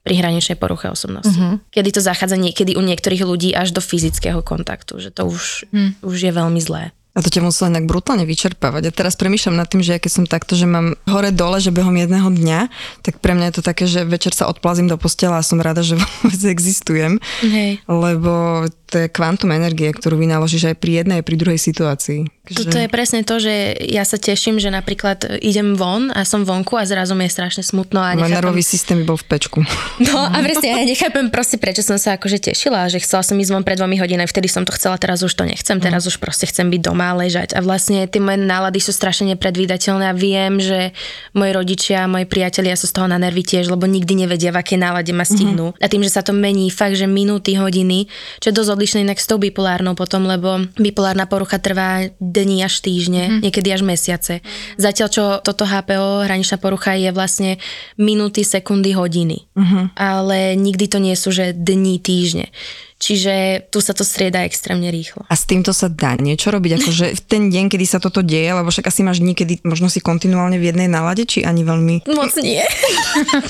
pri 0.09 0.25
hraničnej 0.25 0.57
poruche 0.57 0.89
osobnosti. 0.89 1.37
Mm-hmm. 1.37 1.69
Kedy 1.69 1.91
to 1.93 2.01
zachádza 2.01 2.41
niekedy 2.41 2.73
u 2.73 2.81
niektorých 2.81 3.29
ľudí 3.29 3.53
až 3.53 3.77
do 3.77 3.85
fyzického 3.85 4.41
kontaktu, 4.41 4.97
že 4.97 5.13
to 5.13 5.29
už, 5.29 5.69
mm. 5.69 6.01
už 6.01 6.17
je 6.17 6.33
veľmi 6.33 6.61
zlé. 6.65 6.97
A 7.19 7.23
to 7.25 7.35
ťa 7.35 7.43
muselo 7.43 7.75
inak 7.75 7.91
brutálne 7.91 8.23
vyčerpávať. 8.23 8.83
A 8.87 8.95
teraz 8.95 9.19
premýšľam 9.19 9.59
nad 9.59 9.67
tým, 9.67 9.83
že 9.83 9.99
ja 9.99 9.99
keď 9.99 10.13
som 10.15 10.25
takto, 10.31 10.55
že 10.55 10.71
mám 10.71 10.95
hore 11.11 11.35
dole, 11.35 11.59
že 11.59 11.75
behom 11.75 11.99
jedného 11.99 12.31
dňa, 12.31 12.71
tak 13.03 13.19
pre 13.19 13.35
mňa 13.35 13.51
je 13.51 13.55
to 13.59 13.63
také, 13.67 13.91
že 13.91 14.07
večer 14.07 14.31
sa 14.31 14.47
odplazím 14.47 14.87
do 14.87 14.95
postela 14.95 15.43
a 15.43 15.43
som 15.43 15.59
rada, 15.59 15.83
že 15.83 15.99
vôbec 16.23 16.39
existujem. 16.47 17.19
Hej. 17.43 17.83
Lebo 17.91 18.63
to 18.89 19.05
je 19.05 19.13
kvantum 19.13 19.53
energie, 19.53 19.91
ktorú 19.91 20.17
vynaložíš 20.17 20.73
aj 20.73 20.77
pri 20.79 21.05
jednej, 21.05 21.21
aj 21.21 21.27
pri 21.27 21.37
druhej 21.37 21.61
situácii. 21.61 22.21
Toto 22.49 22.81
je 22.81 22.89
presne 22.89 23.21
to, 23.21 23.37
že 23.37 23.77
ja 23.85 24.09
sa 24.09 24.17
teším, 24.17 24.57
že 24.57 24.73
napríklad 24.73 25.45
idem 25.45 25.77
von 25.77 26.09
a 26.09 26.25
som 26.25 26.49
vonku 26.49 26.73
a 26.81 26.89
zrazu 26.89 27.13
mi 27.13 27.29
je 27.29 27.37
strašne 27.37 27.61
smutno 27.61 28.01
a 28.01 28.17
nechápem... 28.17 28.41
nervový 28.41 28.65
systém 28.65 29.05
by 29.05 29.05
bol 29.05 29.21
v 29.21 29.27
pečku. 29.29 29.61
No 30.09 30.25
a 30.25 30.41
presne, 30.41 30.73
ja 30.73 30.81
nechápem 30.89 31.29
proste, 31.29 31.61
prečo 31.61 31.85
som 31.85 32.01
sa 32.01 32.17
akože 32.17 32.49
tešila, 32.49 32.89
že 32.89 33.03
chcela 33.03 33.21
som 33.21 33.37
ísť 33.37 33.53
von 33.53 33.67
pred 33.67 33.77
dvomi 33.77 34.01
hodinami, 34.01 34.25
vtedy 34.25 34.49
som 34.49 34.65
to 34.65 34.73
chcela, 34.73 34.97
teraz 34.97 35.21
už 35.21 35.37
to 35.37 35.45
nechcem, 35.45 35.77
teraz 35.83 36.09
už 36.09 36.17
proste 36.17 36.49
chcem 36.49 36.73
byť 36.73 36.81
doma 36.81 37.08
a 37.09 37.17
ležať. 37.17 37.57
A 37.57 37.65
vlastne 37.65 38.05
tie 38.05 38.21
moje 38.21 38.39
nálady 38.41 38.79
sú 38.79 38.93
strašne 38.93 39.33
nepredvídateľné 39.35 40.05
a 40.09 40.15
viem, 40.17 40.61
že 40.61 40.93
moji 41.33 41.51
rodičia, 41.57 42.05
moji 42.05 42.29
priatelia 42.29 42.77
sú 42.77 42.87
z 42.89 42.95
toho 43.01 43.09
na 43.09 43.17
nervy 43.17 43.43
tiež, 43.43 43.73
lebo 43.73 43.89
nikdy 43.89 44.25
nevedia, 44.25 44.53
v 44.53 44.61
akej 44.61 44.79
nálade 44.79 45.13
ma 45.17 45.25
stihnú. 45.25 45.73
A 45.81 45.87
tým, 45.89 46.05
že 46.05 46.13
sa 46.13 46.21
to 46.21 46.37
mení 46.37 46.69
fakt, 46.69 47.01
že 47.01 47.09
minúty, 47.09 47.57
hodiny, 47.57 48.07
čo 48.39 48.53
je 48.53 48.57
dosť 48.57 48.71
odlišné 48.77 48.99
inak 49.09 49.19
s 49.19 49.27
tou 49.27 49.41
bipolárnou 49.41 49.97
potom, 49.97 50.29
lebo 50.29 50.63
bipolárna 50.77 51.25
porucha 51.25 51.57
trvá 51.57 52.07
dní 52.21 52.61
až 52.63 52.85
týždne, 52.85 53.41
niekedy 53.41 53.73
až 53.73 53.83
mesiace. 53.83 54.45
Zatiaľ, 54.77 55.09
čo 55.09 55.25
toto 55.41 55.65
HPO, 55.65 56.29
hraničná 56.29 56.61
porucha, 56.61 56.95
je 56.95 57.11
vlastne 57.11 57.57
minúty, 57.97 58.45
sekundy, 58.45 58.93
hodiny. 58.93 59.49
Ale 59.97 60.59
nikdy 60.59 60.85
to 60.91 60.99
nie 61.01 61.17
sú, 61.17 61.33
že 61.33 61.57
dní, 61.57 61.99
týždne. 61.99 62.51
Čiže 62.99 63.67
tu 63.71 63.79
sa 63.79 63.95
to 63.95 64.03
strieda 64.03 64.43
extrémne 64.43 64.91
rýchlo. 64.91 65.23
A 65.31 65.35
s 65.39 65.47
týmto 65.47 65.71
sa 65.71 65.87
dá 65.87 66.19
niečo 66.19 66.51
robiť? 66.51 66.83
Akože 66.83 67.07
v 67.15 67.23
ten 67.23 67.43
deň, 67.47 67.71
kedy 67.71 67.87
sa 67.87 68.03
toto 68.03 68.27
deje, 68.27 68.51
lebo 68.51 68.67
však 68.75 68.91
asi 68.91 69.07
máš 69.07 69.23
dní, 69.23 69.39
kedy 69.39 69.63
možno 69.63 69.87
si 69.87 70.03
kontinuálne 70.03 70.59
v 70.59 70.75
jednej 70.75 70.91
nálade, 70.91 71.23
či 71.23 71.47
ani 71.47 71.63
veľmi... 71.63 72.11
Moc 72.11 72.35
nie. 72.43 72.63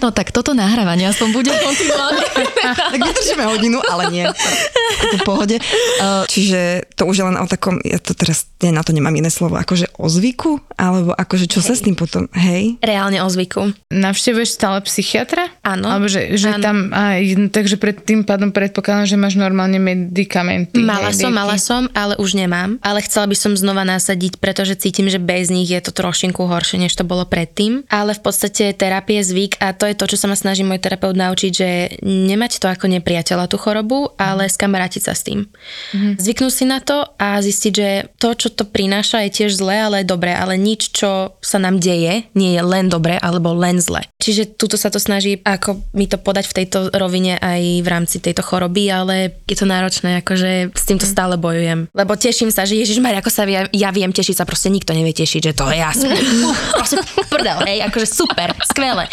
No 0.04 0.14
tak 0.14 0.30
toto 0.30 0.52
nahrávanie 0.52 1.10
aspoň 1.10 1.28
bude 1.32 1.50
kontinuálne. 1.50 2.22
tak 2.92 3.00
vydržíme 3.00 3.44
hodinu, 3.48 3.78
ale 3.88 4.12
nie. 4.12 4.24
To 4.28 5.16
v 5.16 5.22
pohode. 5.24 5.56
Uh, 5.98 6.24
čiže 6.28 6.86
to 6.94 7.08
už 7.08 7.16
je 7.20 7.24
len 7.24 7.36
o 7.40 7.46
takom, 7.48 7.80
ja 7.82 7.98
to 7.98 8.12
teraz, 8.12 8.48
ja 8.60 8.70
na 8.70 8.84
to 8.84 8.92
nemám 8.92 9.12
iné 9.16 9.32
slovo, 9.32 9.56
akože 9.56 9.96
o 9.96 10.06
zvyku? 10.06 10.60
Alebo 10.76 11.16
akože 11.16 11.50
čo 11.50 11.64
Hej. 11.64 11.66
sa 11.66 11.74
s 11.74 11.84
tým 11.84 11.96
potom, 11.96 12.28
hej? 12.36 12.76
Reálne 12.84 13.20
o 13.24 13.28
zvyku. 13.28 13.72
Navštevuješ 13.90 14.50
stále 14.54 14.78
psychiatra? 14.84 15.48
Áno. 15.64 15.88
Alebo 15.88 16.06
že, 16.06 16.36
že 16.36 16.54
Áno. 16.54 16.62
tam, 16.62 16.76
aj, 16.92 17.50
takže 17.50 17.76
pred 17.80 17.96
tým 18.02 18.22
pádom 18.22 18.52
predpokladám, 18.54 19.08
že 19.08 19.16
máš 19.18 19.37
normálne 19.38 19.78
medikamenty. 19.80 20.82
Mala 20.82 21.14
som, 21.14 21.30
lieky. 21.30 21.38
mala 21.38 21.56
som, 21.56 21.82
ale 21.96 22.14
už 22.20 22.36
nemám. 22.36 22.76
Ale 22.84 23.00
chcela 23.02 23.26
by 23.30 23.36
som 23.38 23.52
znova 23.56 23.86
nasadiť, 23.86 24.42
pretože 24.42 24.76
cítim, 24.76 25.08
že 25.08 25.22
bez 25.22 25.48
nich 25.48 25.70
je 25.70 25.80
to 25.80 25.94
trošinku 25.94 26.44
horšie, 26.44 26.82
než 26.82 26.94
to 26.94 27.06
bolo 27.06 27.24
predtým. 27.24 27.86
Ale 27.88 28.12
v 28.12 28.22
podstate 28.22 28.74
terapie 28.76 29.22
zvyk 29.24 29.62
a 29.62 29.72
to 29.72 29.88
je 29.88 29.96
to, 29.96 30.04
čo 30.10 30.16
sa 30.20 30.26
ma 30.28 30.36
snaží 30.36 30.62
môj 30.62 30.82
terapeut 30.82 31.16
naučiť, 31.16 31.52
že 31.54 31.68
nemať 32.04 32.60
to 32.60 32.66
ako 32.68 32.86
nepriateľa 32.90 33.48
tú 33.48 33.56
chorobu, 33.56 34.12
ale 34.20 34.50
skamarátiť 34.50 35.02
sa 35.02 35.14
s 35.16 35.24
tým. 35.24 35.48
Mm-hmm. 35.48 36.12
Zvyknúť 36.18 36.52
si 36.52 36.64
na 36.66 36.78
to 36.84 37.08
a 37.16 37.40
zistiť, 37.40 37.72
že 37.72 37.88
to, 38.20 38.34
čo 38.36 38.48
to 38.52 38.68
prináša, 38.68 39.24
je 39.28 39.44
tiež 39.44 39.56
zlé, 39.56 39.86
ale 39.86 40.06
dobré, 40.06 40.34
ale 40.34 40.58
nič, 40.58 40.92
čo 40.92 41.38
sa 41.38 41.62
nám 41.62 41.78
deje, 41.78 42.26
nie 42.34 42.52
je 42.56 42.62
len 42.62 42.90
dobré 42.90 43.16
alebo 43.18 43.54
len 43.54 43.78
zle. 43.78 44.04
Čiže 44.18 44.58
tuto 44.58 44.74
sa 44.74 44.90
to 44.90 44.98
snaží 44.98 45.38
ako 45.44 45.80
mi 45.94 46.04
to 46.04 46.20
podať 46.20 46.44
v 46.50 46.56
tejto 46.62 46.78
rovine 46.92 47.40
aj 47.40 47.62
v 47.80 47.88
rámci 47.88 48.16
tejto 48.20 48.42
choroby, 48.44 48.90
ale 48.90 49.27
je 49.46 49.56
to 49.56 49.66
náročné, 49.68 50.20
akože 50.22 50.72
s 50.74 50.84
týmto 50.84 51.06
stále 51.08 51.36
bojujem. 51.40 51.88
Lebo 51.92 52.12
teším 52.18 52.52
sa, 52.52 52.68
že 52.68 52.76
Ježiš 52.78 53.00
ako 53.00 53.30
sa 53.32 53.48
ja, 53.48 53.66
ja 53.72 53.90
viem 53.90 54.12
tešiť 54.12 54.42
sa, 54.42 54.44
proste 54.44 54.68
nikto 54.68 54.92
nevie 54.92 55.14
tešiť, 55.16 55.40
že 55.50 55.52
to 55.56 55.64
je 55.72 55.78
ja. 55.80 55.90
som- 55.94 56.10
Proste 56.78 57.02
prdel, 57.28 57.58
hej, 57.66 57.78
akože 57.88 58.06
super, 58.06 58.54
skvelé. 58.66 59.10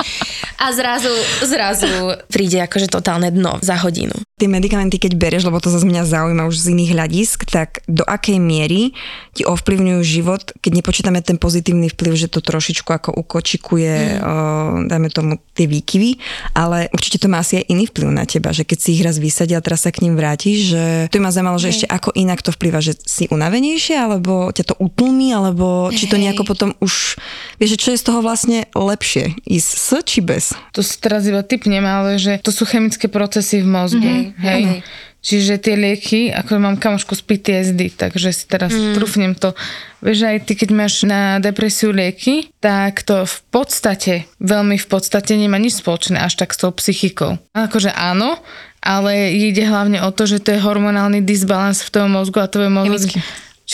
A 0.61 0.71
zrazu, 0.71 1.11
zrazu 1.43 2.15
príde 2.31 2.63
akože 2.63 2.87
totálne 2.87 3.29
dno 3.29 3.59
za 3.59 3.75
hodinu. 3.81 4.15
Tie 4.35 4.51
medikamenty, 4.51 4.99
keď 4.99 5.15
berieš, 5.15 5.47
lebo 5.47 5.63
to 5.63 5.71
zase 5.71 5.87
mňa 5.87 6.03
zaujíma 6.07 6.43
už 6.47 6.67
z 6.67 6.75
iných 6.75 6.91
hľadisk, 6.91 7.47
tak 7.47 7.83
do 7.87 8.03
akej 8.03 8.35
miery 8.39 8.91
ti 9.31 9.47
ovplyvňujú 9.47 10.01
život, 10.03 10.51
keď 10.59 10.71
nepočítame 10.79 11.19
ten 11.23 11.39
pozitívny 11.39 11.91
vplyv, 11.91 12.13
že 12.19 12.27
to 12.31 12.43
trošičku 12.43 12.87
ako 12.91 13.15
ukočikuje, 13.15 13.95
mm. 13.95 14.23
o, 14.23 14.33
dajme 14.91 15.07
tomu, 15.11 15.39
tie 15.55 15.67
výkyvy, 15.67 16.19
ale 16.51 16.91
určite 16.91 17.19
to 17.19 17.31
má 17.31 17.43
asi 17.43 17.63
aj 17.63 17.65
iný 17.71 17.87
vplyv 17.87 18.11
na 18.11 18.27
teba, 18.27 18.51
že 18.51 18.67
keď 18.67 18.77
si 18.79 18.99
ich 18.99 19.03
raz 19.03 19.19
vysadia 19.19 19.59
a 19.59 19.63
teraz 19.63 19.87
sa 19.87 19.91
k 19.91 20.04
ním 20.05 20.13
vrátiš, 20.13 20.77
že 20.77 20.83
to 21.09 21.17
ma 21.17 21.33
zaujímalo, 21.33 21.57
že 21.57 21.73
ešte 21.73 21.87
ako 21.89 22.13
inak 22.13 22.45
to 22.45 22.53
vplyva, 22.53 22.79
že 22.85 22.93
si 23.01 23.25
unavenejšia, 23.27 24.05
alebo 24.05 24.53
ťa 24.53 24.63
to 24.69 24.75
utlmí, 24.77 25.33
alebo 25.33 25.89
či 25.89 26.05
to 26.05 26.21
nejako 26.21 26.45
potom 26.45 26.77
už, 26.77 27.17
vieš, 27.57 27.75
že 27.75 27.81
čo 27.81 27.89
je 27.93 28.01
z 28.01 28.05
toho 28.05 28.19
vlastne 28.21 28.69
lepšie, 28.77 29.33
ísť 29.49 29.69
s 29.73 29.89
či 30.05 30.19
bez? 30.21 30.53
To 30.77 30.85
si 30.85 31.01
teraz 31.01 31.25
iba 31.25 31.41
typnem, 31.41 31.83
ale 31.83 32.21
že 32.21 32.37
to 32.39 32.53
sú 32.53 32.69
chemické 32.69 33.09
procesy 33.09 33.65
v 33.65 33.67
mozgu. 33.67 34.05
Mm-hmm. 34.05 34.45
Hej. 34.45 34.63
hej. 34.69 34.81
Čiže 35.25 35.57
tie 35.57 35.73
lieky, 35.73 36.29
ako 36.29 36.61
mám 36.61 36.77
kamošku 36.77 37.17
z 37.17 37.25
PTSD, 37.25 37.97
takže 37.97 38.29
si 38.29 38.45
teraz 38.45 38.69
mm. 38.69 38.93
trúfnem 38.93 39.33
to. 39.33 39.57
Vieš, 40.05 40.21
aj 40.21 40.37
ty, 40.45 40.53
keď 40.53 40.69
máš 40.69 41.01
na 41.01 41.41
depresiu 41.41 41.89
lieky, 41.89 42.53
tak 42.61 43.01
to 43.01 43.25
v 43.25 43.37
podstate, 43.49 44.29
veľmi 44.37 44.77
v 44.77 44.85
podstate 44.85 45.33
nemá 45.33 45.57
nič 45.57 45.81
spoločné 45.81 46.21
až 46.21 46.37
tak 46.37 46.53
s 46.53 46.61
tou 46.61 46.69
psychikou. 46.69 47.41
Akože 47.57 47.89
áno, 47.89 48.37
ale 48.85 49.33
ide 49.33 49.65
hlavne 49.65 49.97
o 50.05 50.13
to, 50.13 50.29
že 50.29 50.37
to 50.39 50.53
je 50.53 50.61
hormonálny 50.61 51.25
disbalans 51.25 51.81
v 51.81 51.89
tom 51.89 52.13
mozgu 52.13 52.37
a 52.39 52.47
tvoj 52.47 52.69
mozog... 52.69 53.09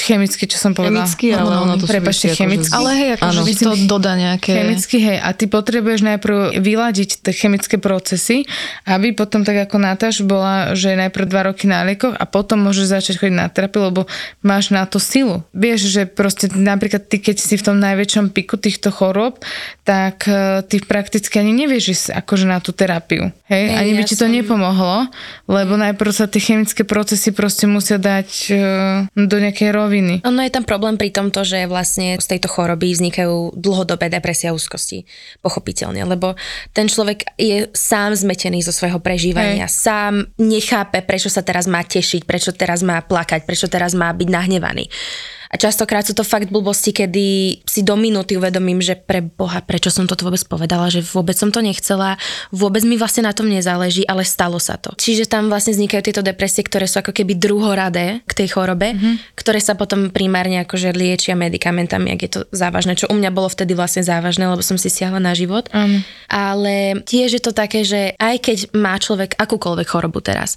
Chemicky, 0.03 0.43
čo 0.45 0.57
som 0.57 0.71
povedala. 0.71 1.05
Chemický, 1.05 1.27
ale 1.31 1.51
ono 1.55 1.73
to 1.75 1.85
Prepačte, 1.85 2.33
s- 2.33 2.71
Ale 2.71 2.89
hej, 2.93 3.09
akože 3.15 3.39
ti 3.43 3.55
to 3.57 3.71
dodá 3.85 4.13
nejaké... 4.13 4.51
Chemicky, 4.53 4.97
hej. 4.97 5.17
A 5.17 5.29
ty 5.31 5.45
potrebuješ 5.45 6.01
najprv 6.01 6.57
vyladiť 6.57 7.21
tie 7.21 7.33
chemické 7.33 7.77
procesy, 7.77 8.49
aby 8.83 9.11
potom 9.11 9.41
tak 9.41 9.57
ako 9.61 9.77
Natáš 9.77 10.21
bola, 10.21 10.73
že 10.73 10.93
najprv 10.93 11.25
dva 11.25 11.41
roky 11.47 11.65
na 11.65 11.81
liekoch 11.81 12.13
a 12.13 12.23
potom 12.23 12.61
môžeš 12.61 12.85
začať 12.91 13.13
chodiť 13.17 13.35
na 13.35 13.47
terapiu, 13.47 13.81
lebo 13.83 14.09
máš 14.41 14.69
na 14.69 14.83
to 14.83 14.97
silu. 14.97 15.45
Vieš, 15.51 15.87
že 15.87 16.01
proste 16.05 16.47
napríklad 16.47 17.05
ty, 17.05 17.17
keď 17.17 17.37
si 17.37 17.55
v 17.55 17.63
tom 17.63 17.77
najväčšom 17.77 18.31
piku 18.31 18.55
týchto 18.55 18.89
chorób, 18.89 19.41
tak 19.83 20.25
eh, 20.25 20.61
ty 20.63 20.79
prakticky 20.79 21.37
ani 21.37 21.51
nevieš 21.51 21.85
ísť 21.89 22.05
akože 22.15 22.45
na 22.45 22.57
tú 22.57 22.71
terapiu. 22.71 23.29
Hej, 23.45 23.63
Hej, 23.67 23.77
ani 23.77 23.91
by 23.93 24.03
ja 24.03 24.07
ti 24.07 24.15
to 24.15 24.25
som- 24.25 24.33
nepomohlo, 24.33 24.97
lebo 25.51 25.75
najprv 25.75 26.11
sa 26.15 26.31
tie 26.31 26.39
chemické 26.39 26.87
procesy 26.87 27.35
proste 27.35 27.67
musia 27.67 27.99
dať 27.99 28.29
eh, 28.49 28.59
do 29.11 29.37
nejakej 29.37 29.69
roviny. 29.75 30.13
Ono 30.23 30.39
je 30.39 30.51
tam 30.55 30.63
problém 30.63 30.95
pri 30.95 31.11
tomto, 31.11 31.43
že 31.43 31.67
vlastne 31.67 32.15
z 32.15 32.27
tejto 32.31 32.47
choroby 32.47 32.95
vznikajú 32.95 33.59
dlhodobé 33.59 34.07
depresie 34.07 34.47
a 34.47 34.55
úzkosti. 34.55 35.03
Pochopiteľne, 35.43 36.07
lebo 36.07 36.39
ten 36.71 36.87
človek 36.87 37.35
je 37.35 37.67
sám 37.75 38.15
zmetený 38.15 38.63
zo 38.63 38.71
svojho 38.71 39.03
prežívania, 39.03 39.67
Hej. 39.67 39.75
sám 39.75 40.13
nechápe, 40.39 41.03
prečo 41.03 41.27
sa 41.27 41.43
teraz 41.43 41.67
má 41.67 41.83
tešiť, 41.83 42.23
prečo 42.23 42.55
teraz 42.55 42.79
má 42.79 43.03
plakať, 43.03 43.43
prečo 43.43 43.67
teraz 43.67 43.91
má 43.91 44.07
byť 44.15 44.27
nahnevaný. 44.31 44.87
A 45.51 45.59
častokrát 45.59 46.07
sú 46.07 46.15
to 46.15 46.23
fakt 46.23 46.47
blbosti, 46.47 46.95
kedy 46.95 47.59
si 47.67 47.83
do 47.83 47.99
minúty 47.99 48.39
uvedomím, 48.39 48.79
že 48.79 48.95
pre 48.95 49.19
Boha, 49.19 49.59
prečo 49.59 49.91
som 49.91 50.07
toto 50.07 50.23
vôbec 50.23 50.39
povedala, 50.47 50.87
že 50.87 51.03
vôbec 51.03 51.35
som 51.35 51.51
to 51.51 51.59
nechcela, 51.59 52.15
vôbec 52.55 52.87
mi 52.87 52.95
vlastne 52.95 53.27
na 53.27 53.35
tom 53.35 53.51
nezáleží, 53.51 54.07
ale 54.07 54.23
stalo 54.23 54.63
sa 54.63 54.79
to. 54.79 54.95
Čiže 54.95 55.27
tam 55.27 55.51
vlastne 55.51 55.75
vznikajú 55.75 56.07
tieto 56.07 56.23
depresie, 56.23 56.63
ktoré 56.63 56.87
sú 56.87 57.03
ako 57.03 57.11
keby 57.11 57.35
druhoradé 57.35 58.23
k 58.23 58.33
tej 58.43 58.55
chorobe, 58.55 58.95
mm-hmm. 58.95 59.35
ktoré 59.35 59.59
sa 59.59 59.75
potom 59.75 60.07
primárne 60.07 60.63
akože 60.63 60.95
liečia 60.95 61.35
medikamentami, 61.35 62.15
ak 62.15 62.19
je 62.23 62.31
to 62.31 62.41
závažné, 62.55 62.95
čo 62.95 63.11
u 63.11 63.15
mňa 63.19 63.35
bolo 63.35 63.51
vtedy 63.51 63.75
vlastne 63.75 64.07
závažné, 64.07 64.47
lebo 64.47 64.63
som 64.63 64.79
si 64.79 64.87
siahla 64.87 65.19
na 65.19 65.35
život. 65.35 65.67
Áno. 65.75 65.99
Ale 66.31 67.03
tiež 67.03 67.35
je 67.35 67.43
to 67.43 67.51
také, 67.51 67.83
že 67.83 68.15
aj 68.15 68.35
keď 68.39 68.57
má 68.71 68.95
človek 68.95 69.35
akúkoľvek 69.35 69.87
chorobu 69.91 70.23
teraz, 70.23 70.55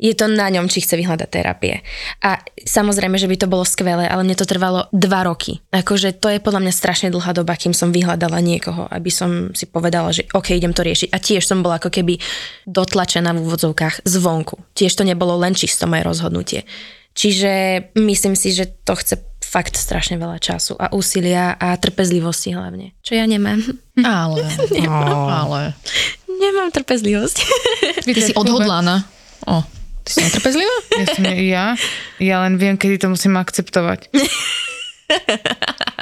je 0.00 0.16
to 0.16 0.32
na 0.32 0.48
ňom, 0.48 0.64
či 0.64 0.80
chce 0.80 0.96
vyhľadať 0.96 1.28
terapie. 1.28 1.84
A 2.24 2.40
samozrejme, 2.64 3.20
že 3.20 3.28
by 3.28 3.36
to 3.36 3.52
bolo 3.52 3.68
skvelé, 3.68 4.08
ale 4.08 4.24
mne 4.24 4.32
to 4.32 4.48
trvalo 4.48 4.88
dva 4.96 5.28
roky. 5.28 5.60
Akože 5.76 6.16
to 6.16 6.32
je 6.32 6.40
podľa 6.40 6.64
mňa 6.64 6.72
strašne 6.72 7.12
dlhá 7.12 7.36
doba, 7.36 7.52
kým 7.52 7.76
som 7.76 7.92
vyhľadala 7.92 8.40
niekoho, 8.40 8.88
aby 8.88 9.12
som 9.12 9.52
si 9.52 9.68
povedala, 9.68 10.08
že 10.08 10.24
OK, 10.32 10.56
idem 10.56 10.72
to 10.72 10.80
riešiť. 10.80 11.12
A 11.12 11.20
tiež 11.20 11.44
som 11.44 11.60
bola 11.60 11.76
ako 11.76 11.92
keby 11.92 12.16
dotlačená 12.64 13.36
v 13.36 13.44
úvodzovkách 13.44 14.08
zvonku. 14.08 14.56
Tiež 14.72 14.96
to 14.96 15.04
nebolo 15.04 15.36
len 15.36 15.52
čisto 15.52 15.84
moje 15.84 16.00
rozhodnutie. 16.08 16.64
Čiže 17.12 17.52
myslím 18.00 18.32
si, 18.32 18.56
že 18.56 18.72
to 18.88 18.96
chce 18.96 19.20
fakt 19.50 19.74
strašne 19.74 20.14
veľa 20.14 20.38
času 20.38 20.78
a 20.78 20.94
úsilia 20.94 21.58
a 21.58 21.74
trpezlivosti 21.74 22.54
hlavne. 22.54 22.94
Čo 23.02 23.18
ja 23.18 23.26
nemám. 23.26 23.58
Ale, 24.00 24.46
ale. 24.80 25.76
Nemám 26.24 26.72
trpezlivosť. 26.72 27.36
Ty 28.06 28.20
si 28.22 28.32
odhodlaná. 28.32 29.04
O, 29.44 29.60
ty 30.04 30.10
si 30.16 30.20
netrpezlivá? 30.24 30.76
Ja, 30.96 31.06
som, 31.12 31.24
ja, 31.28 31.66
ja 32.16 32.36
len 32.44 32.56
viem, 32.56 32.80
kedy 32.80 32.96
to 32.96 33.12
musím 33.12 33.36
akceptovať. 33.36 34.08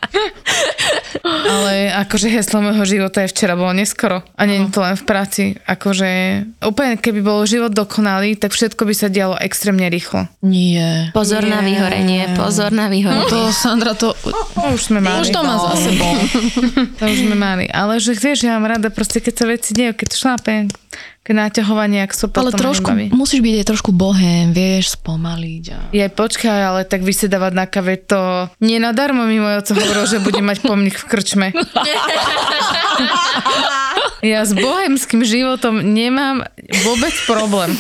Ale 1.25 1.91
akože 2.07 2.31
heslo 2.31 2.63
môjho 2.63 2.85
života 2.85 3.25
je 3.25 3.33
včera 3.33 3.59
bolo 3.59 3.75
neskoro. 3.75 4.23
A 4.39 4.43
nie 4.47 4.63
je 4.63 4.71
to 4.71 4.81
len 4.85 4.95
v 4.95 5.05
práci. 5.05 5.43
Akože 5.67 6.09
úplne 6.63 7.01
keby 7.01 7.21
bol 7.25 7.43
život 7.49 7.75
dokonalý, 7.75 8.39
tak 8.39 8.55
všetko 8.55 8.87
by 8.87 8.95
sa 8.95 9.09
dialo 9.11 9.35
extrémne 9.41 9.89
rýchlo. 9.91 10.31
Nie. 10.45 11.11
Pozor 11.11 11.43
na 11.49 11.65
vyhorenie, 11.65 12.39
pozor 12.39 12.71
na 12.71 12.87
vyhorenie. 12.87 13.27
To, 13.27 13.51
Sandra, 13.51 13.97
to... 13.99 14.15
To 14.55 14.75
už 14.75 14.93
sme 14.93 15.01
mali. 15.03 15.25
Už 15.25 15.33
to 15.35 15.41
má 15.43 15.57
za 15.59 15.75
sebou. 15.79 16.13
To 16.99 17.05
už 17.09 17.19
sme 17.27 17.37
mali. 17.39 17.67
Ale 17.71 17.99
že 17.99 18.15
vieš, 18.15 18.47
ja 18.47 18.59
mám 18.59 18.71
rada 18.71 18.91
proste, 18.93 19.19
keď 19.19 19.35
sa 19.35 19.45
veci 19.49 19.71
dejú, 19.75 19.93
keď 19.97 20.09
šlápem, 20.15 20.63
keď 20.69 21.18
naťahovanie, 21.33 22.05
ak 22.05 22.13
so 22.17 22.29
Ale 22.33 22.53
trošku, 22.53 22.91
nebaví. 22.93 23.07
musíš 23.13 23.41
byť 23.45 23.55
aj 23.61 23.67
trošku 23.69 23.91
bohém, 23.93 24.53
vieš, 24.53 24.97
spomaliť. 25.01 25.65
A... 25.73 25.79
Je 25.93 26.07
počkaj, 26.09 26.59
ale 26.73 26.81
tak 26.89 27.05
vysedávať 27.05 27.53
na 27.57 27.67
kave 27.69 27.97
to... 28.01 28.49
Nie 28.61 28.81
nadarmo 28.81 29.25
mi 29.25 29.41
môj 29.41 29.65
oco 29.65 29.73
hovoril, 29.77 30.05
že 30.09 30.25
bude 30.25 30.41
mať 30.41 30.59
pomník 30.65 30.97
v 30.97 31.07
krčme. 31.09 31.47
Ja 34.19 34.43
s 34.43 34.51
bohemským 34.51 35.23
životom 35.23 35.79
nemám 35.95 36.43
vôbec 36.83 37.15
problém. 37.31 37.71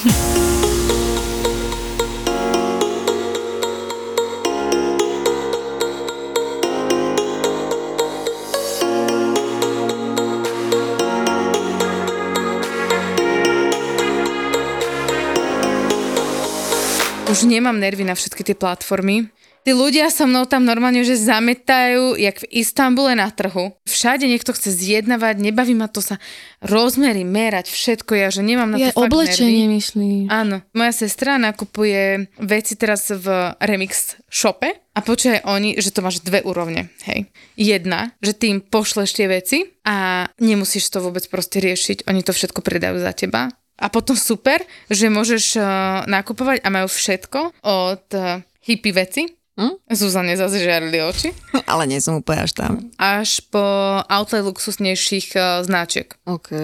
Už 17.38 17.46
nemám 17.46 17.79
nervy 17.79 18.03
na 18.03 18.18
všetky 18.18 18.42
tie 18.42 18.59
platformy. 18.59 19.31
Tí 19.62 19.70
ľudia 19.70 20.11
so 20.11 20.27
mnou 20.27 20.42
tam 20.42 20.66
normálne, 20.66 21.07
že 21.07 21.14
zametajú, 21.14 22.18
jak 22.18 22.42
v 22.42 22.51
Istambule 22.51 23.14
na 23.14 23.31
trhu. 23.31 23.79
Všade 23.87 24.27
niekto 24.27 24.51
chce 24.51 24.74
zjednávať, 24.74 25.38
nebaví 25.38 25.77
ma 25.79 25.87
to 25.87 26.03
sa 26.03 26.18
rozmery, 26.59 27.22
merať, 27.22 27.70
všetko. 27.70 28.16
Ja, 28.18 28.35
že 28.35 28.42
nemám 28.42 28.74
na 28.74 28.90
to 28.90 28.90
fakt 28.90 29.07
oblečenie, 29.07 29.70
nervy. 29.70 29.77
myslíš? 29.79 30.27
Áno, 30.35 30.66
moja 30.74 30.92
sestra 30.96 31.38
nakupuje 31.38 32.27
veci 32.42 32.74
teraz 32.74 33.07
v 33.07 33.55
Remix 33.62 34.18
shope 34.27 34.83
a 34.94 34.98
počuje 34.98 35.38
oni, 35.46 35.79
že 35.79 35.94
to 35.94 36.03
máš 36.03 36.27
dve 36.27 36.42
úrovne, 36.42 36.90
hej. 37.07 37.31
Jedna, 37.55 38.11
že 38.18 38.35
ty 38.35 38.51
im 38.51 38.59
pošleš 38.59 39.14
tie 39.14 39.31
veci 39.31 39.62
a 39.87 40.27
nemusíš 40.42 40.90
to 40.90 40.98
vôbec 40.98 41.22
proste 41.31 41.62
riešiť, 41.62 42.11
oni 42.11 42.27
to 42.27 42.35
všetko 42.35 42.66
predajú 42.66 42.98
za 42.98 43.14
teba. 43.14 43.55
A 43.78 43.86
potom 43.88 44.18
super, 44.18 44.58
že 44.90 45.06
môžeš 45.06 45.44
uh, 45.56 45.64
nakupovať 46.10 46.66
a 46.66 46.68
majú 46.68 46.90
všetko 46.90 47.62
od 47.62 48.04
uh, 48.18 48.42
hippie 48.66 48.92
veci, 48.92 49.38
Hm? 49.58 49.74
Zuzane 49.90 50.38
zase 50.38 50.62
žiarili 50.62 51.02
oči, 51.02 51.34
Ale 51.70 51.90
nie 51.90 51.98
som 51.98 52.22
úplne 52.22 52.46
až 52.46 52.54
tam. 52.54 52.78
až 52.94 53.42
po 53.50 53.58
outlet 54.06 54.46
luxusnejších 54.46 55.34
uh, 55.34 55.66
značiek. 55.66 56.14
OK. 56.30 56.54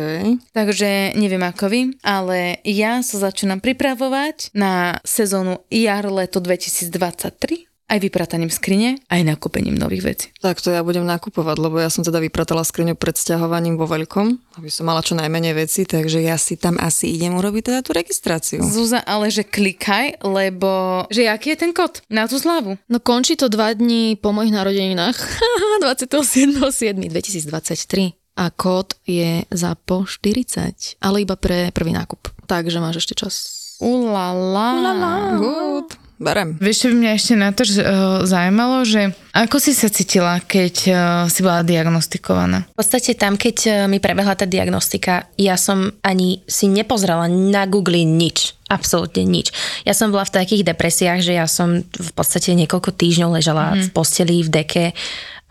Takže 0.54 1.18
neviem 1.18 1.42
ako 1.42 1.66
vy, 1.66 1.80
ale 2.06 2.62
ja 2.62 3.02
sa 3.02 3.18
začínam 3.18 3.58
pripravovať 3.58 4.54
na 4.54 5.02
sezónu 5.02 5.58
jar-leto 5.74 6.38
2023 6.38 7.73
aj 7.84 8.00
vyprataním 8.00 8.48
skrine, 8.48 8.96
aj 9.12 9.28
nakúpením 9.28 9.76
nových 9.76 10.04
vecí. 10.04 10.32
Tak 10.40 10.64
to 10.64 10.72
ja 10.72 10.80
budem 10.80 11.04
nakupovať, 11.04 11.56
lebo 11.60 11.76
ja 11.76 11.92
som 11.92 12.00
teda 12.00 12.16
vypratala 12.16 12.64
skriňu 12.64 12.96
pred 12.96 13.12
sťahovaním 13.12 13.76
vo 13.76 13.84
veľkom, 13.84 14.56
aby 14.56 14.72
som 14.72 14.88
mala 14.88 15.04
čo 15.04 15.12
najmenej 15.14 15.52
veci, 15.52 15.84
takže 15.84 16.24
ja 16.24 16.40
si 16.40 16.56
tam 16.56 16.80
asi 16.80 17.12
idem 17.12 17.36
urobiť 17.36 17.62
teda 17.68 17.84
tú 17.84 17.92
registráciu. 17.92 18.64
Zuza, 18.64 19.04
ale 19.04 19.28
že 19.28 19.44
klikaj, 19.44 20.24
lebo 20.24 21.04
že 21.12 21.28
aký 21.28 21.52
je 21.54 21.60
ten 21.60 21.76
kód 21.76 22.00
na 22.08 22.24
tú 22.24 22.40
zľavu? 22.40 22.80
No 22.88 22.98
končí 23.04 23.36
to 23.36 23.52
dva 23.52 23.76
dní 23.76 24.16
po 24.16 24.32
mojich 24.32 24.56
narodeninách. 24.56 25.20
27.7.2023. 25.84 28.16
A 28.34 28.50
kód 28.50 28.98
je 29.06 29.46
za 29.46 29.78
po 29.78 30.02
40, 30.02 30.98
ale 30.98 31.22
iba 31.22 31.38
pre 31.38 31.70
prvý 31.70 31.94
nákup. 31.94 32.34
Takže 32.50 32.82
máš 32.82 33.06
ešte 33.06 33.14
čas. 33.14 33.34
Ulala. 33.78 35.38
Good. 35.38 36.03
Berem. 36.24 36.56
Vieš, 36.56 36.76
čo 36.80 36.86
by 36.88 36.94
mňa 36.96 37.12
ešte 37.12 37.34
na 37.36 37.48
to 37.52 37.62
že, 37.68 37.84
uh, 37.84 38.24
zaujímalo, 38.24 38.88
že 38.88 39.12
ako 39.36 39.60
si 39.60 39.76
sa 39.76 39.92
cítila, 39.92 40.40
keď 40.40 40.74
uh, 40.88 40.96
si 41.28 41.44
bola 41.44 41.60
diagnostikovaná? 41.60 42.64
V 42.72 42.78
podstate 42.80 43.12
tam, 43.18 43.34
keď 43.34 43.56
e, 43.66 43.70
mi 43.90 43.98
prebehla 43.98 44.38
tá 44.38 44.46
diagnostika, 44.46 45.26
ja 45.34 45.58
som 45.58 45.90
ani 46.06 46.46
si 46.46 46.70
nepozrela 46.70 47.26
na 47.26 47.66
Google 47.66 48.06
nič. 48.06 48.54
Absolútne 48.70 49.26
nič. 49.26 49.52
Ja 49.84 49.92
som 49.92 50.14
bola 50.14 50.24
v 50.24 50.38
takých 50.38 50.64
depresiách, 50.64 51.20
že 51.20 51.36
ja 51.36 51.44
som 51.50 51.82
v 51.84 52.10
podstate 52.14 52.56
niekoľko 52.56 52.94
týždňov 52.94 53.36
ležala 53.36 53.74
mm. 53.74 53.80
v 53.84 53.88
posteli, 53.92 54.40
v 54.40 54.50
deke 54.50 54.84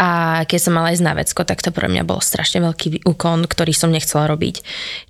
a 0.04 0.44
keď 0.44 0.60
som 0.60 0.76
mala 0.76 0.92
ísť 0.92 1.06
na 1.08 1.16
vecko, 1.16 1.48
tak 1.48 1.63
to 1.63 1.72
pre 1.72 1.88
mňa 1.88 2.04
bol 2.04 2.20
strašne 2.20 2.60
veľký 2.60 3.08
úkon, 3.08 3.48
ktorý 3.48 3.72
som 3.72 3.88
nechcela 3.88 4.28
robiť. 4.28 4.60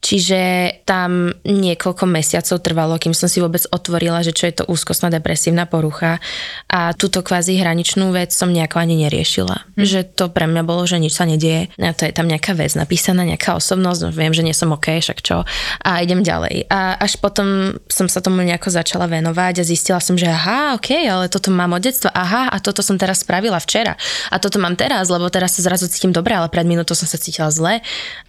Čiže 0.05 0.41
tam 0.85 1.33
niekoľko 1.41 2.05
mesiacov 2.05 2.61
trvalo, 2.61 3.01
kým 3.01 3.17
som 3.17 3.25
si 3.25 3.41
vôbec 3.41 3.65
otvorila, 3.73 4.21
že 4.21 4.37
čo 4.37 4.45
je 4.45 4.61
to 4.61 4.69
úzkostná 4.69 5.09
depresívna 5.09 5.65
porucha 5.65 6.21
a 6.69 6.93
túto 6.93 7.25
kvázi 7.25 7.57
hraničnú 7.57 8.13
vec 8.13 8.29
som 8.37 8.53
nejako 8.53 8.85
ani 8.85 9.01
neriešila. 9.01 9.73
Hm. 9.73 9.81
Že 9.81 9.99
to 10.13 10.29
pre 10.29 10.45
mňa 10.45 10.61
bolo, 10.61 10.85
že 10.85 11.01
nič 11.01 11.17
sa 11.17 11.25
nedieje. 11.25 11.73
A 11.81 11.97
to 11.97 12.05
je 12.05 12.13
tam 12.13 12.29
nejaká 12.29 12.53
vec 12.53 12.77
napísaná, 12.77 13.25
nejaká 13.25 13.57
osobnosť, 13.57 13.99
no 14.05 14.09
viem, 14.13 14.29
že 14.29 14.45
nie 14.45 14.53
som 14.53 14.69
OK, 14.77 15.01
však 15.01 15.25
čo. 15.25 15.41
A 15.81 16.05
idem 16.05 16.21
ďalej. 16.21 16.69
A 16.69 17.01
až 17.01 17.17
potom 17.17 17.81
som 17.89 18.05
sa 18.05 18.21
tomu 18.21 18.45
nejako 18.45 18.69
začala 18.69 19.09
venovať 19.09 19.57
a 19.57 19.63
zistila 19.65 19.97
som, 19.97 20.13
že 20.13 20.29
aha, 20.29 20.77
OK, 20.77 20.93
ale 21.09 21.33
toto 21.33 21.49
mám 21.49 21.73
od 21.73 21.81
detstva, 21.81 22.13
aha, 22.13 22.53
a 22.53 22.61
toto 22.61 22.85
som 22.85 23.01
teraz 23.01 23.25
spravila 23.25 23.57
včera. 23.57 23.97
A 24.29 24.37
toto 24.37 24.61
mám 24.61 24.77
teraz, 24.83 25.07
lebo 25.07 25.31
teraz 25.31 25.55
sa 25.55 25.63
zrazu 25.63 25.87
cítim 25.87 26.11
dobre, 26.11 26.35
ale 26.35 26.51
pred 26.51 26.67
minútou 26.67 26.91
som 26.91 27.07
sa 27.07 27.15
cítila 27.15 27.47
zle. 27.47 27.79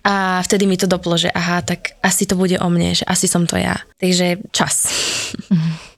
A 0.07 0.39
vtedy 0.47 0.71
mi 0.71 0.79
to 0.79 0.87
doplo, 0.87 1.19
že 1.19 1.35
aha, 1.35 1.67
tak 1.67 1.99
asi 1.99 2.31
to 2.31 2.39
bude 2.39 2.55
o 2.63 2.69
mne, 2.71 2.95
že 2.95 3.03
asi 3.11 3.27
som 3.27 3.43
to 3.43 3.59
ja. 3.59 3.83
Takže 3.99 4.47
čas. 4.55 4.87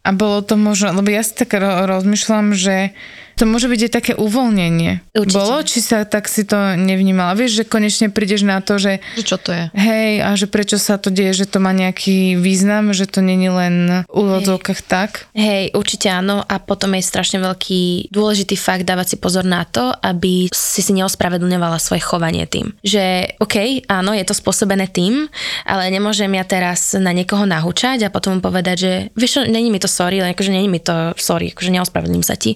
A 0.01 0.17
bolo 0.17 0.41
to 0.41 0.57
možno, 0.57 0.97
lebo 0.97 1.13
ja 1.13 1.21
si 1.21 1.37
tak 1.37 1.53
ro- 1.53 1.85
rozmýšľam, 1.85 2.57
že 2.57 2.97
to 3.37 3.45
môže 3.45 3.69
byť 3.69 3.81
aj 3.87 3.93
také 3.93 4.13
uvoľnenie. 4.17 5.13
Určite. 5.13 5.37
Bolo, 5.37 5.61
či 5.61 5.85
sa 5.85 6.09
tak 6.09 6.25
si 6.27 6.49
to 6.49 6.57
nevnímala? 6.81 7.37
Vieš, 7.37 7.63
že 7.63 7.65
konečne 7.69 8.09
prídeš 8.09 8.49
na 8.49 8.65
to, 8.65 8.81
že 8.81 9.05
Že 9.21 9.25
čo 9.29 9.37
to 9.37 9.51
je? 9.53 9.65
hej, 9.77 10.25
a 10.25 10.33
že 10.33 10.49
prečo 10.49 10.81
sa 10.81 10.97
to 10.97 11.13
deje, 11.13 11.45
že 11.45 11.47
to 11.47 11.61
má 11.61 11.77
nejaký 11.77 12.41
význam, 12.41 12.97
že 12.97 13.05
to 13.05 13.21
není 13.21 13.53
len 13.53 14.09
v 14.09 14.11
úvodzovkách 14.11 14.81
tak? 14.89 15.29
Hej, 15.37 15.77
určite 15.77 16.09
áno 16.09 16.41
a 16.41 16.57
potom 16.57 16.97
je 16.97 17.05
strašne 17.05 17.37
veľký 17.45 18.09
dôležitý 18.09 18.57
fakt 18.57 18.89
dávať 18.89 19.13
si 19.13 19.17
pozor 19.21 19.45
na 19.45 19.69
to, 19.69 19.93
aby 20.01 20.49
si 20.49 20.81
si 20.81 20.93
neospravedlňovala 20.97 21.77
svoje 21.77 22.01
chovanie 22.01 22.49
tým. 22.49 22.73
Že 22.81 23.37
OK, 23.45 23.85
áno, 23.93 24.17
je 24.17 24.25
to 24.25 24.33
spôsobené 24.33 24.89
tým, 24.89 25.29
ale 25.69 25.93
nemôžem 25.93 26.33
ja 26.33 26.45
teraz 26.49 26.97
na 26.97 27.13
niekoho 27.13 27.45
nahúčať 27.45 28.07
a 28.07 28.13
potom 28.15 28.39
mu 28.39 28.41
povedať, 28.41 28.77
že 28.81 28.93
vieš 29.13 29.45
není 29.45 29.69
mi 29.69 29.77
to 29.77 29.91
sorry, 29.91 30.25
len 30.25 30.33
akože 30.33 30.55
není 30.55 30.73
mi 30.73 30.81
to 30.81 31.13
sorry, 31.21 31.53
akože 31.53 31.75
neospravedlním 31.75 32.25
sa 32.25 32.39
ti, 32.39 32.55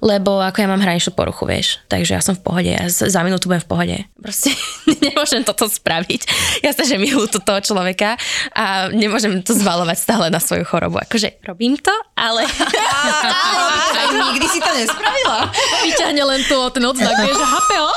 lebo 0.00 0.21
ako 0.22 0.62
ja 0.62 0.68
mám 0.70 0.78
hraničnú 0.78 1.12
poruchu, 1.18 1.44
vieš, 1.50 1.82
takže 1.90 2.14
ja 2.14 2.22
som 2.22 2.38
v 2.38 2.42
pohode, 2.46 2.70
ja 2.70 2.86
za 2.86 3.20
minútu 3.26 3.50
budem 3.50 3.62
v 3.66 3.70
pohode. 3.70 3.96
Proste 4.22 4.54
nemôžem 5.04 5.42
toto 5.42 5.66
spraviť. 5.66 6.20
Ja 6.62 6.70
sa, 6.70 6.86
že 6.86 7.00
to 7.02 7.42
toho 7.42 7.60
človeka 7.60 8.14
a 8.54 8.92
nemôžem 8.94 9.42
to 9.42 9.56
zvalovať 9.56 9.98
stále 9.98 10.26
na 10.30 10.38
svoju 10.38 10.62
chorobu. 10.62 11.02
Akože 11.02 11.42
robím 11.42 11.74
to, 11.74 11.92
ale... 12.14 12.46
Aj 14.02 14.08
nikdy 14.08 14.46
si 14.46 14.60
to 14.62 14.70
nespravila. 14.72 15.50
Vyťahne 15.84 16.22
len 16.22 16.40
to, 16.46 16.58
ten 16.70 16.84
odznak, 16.86 17.16
vieš, 17.18 17.38
HPO. 17.40 17.88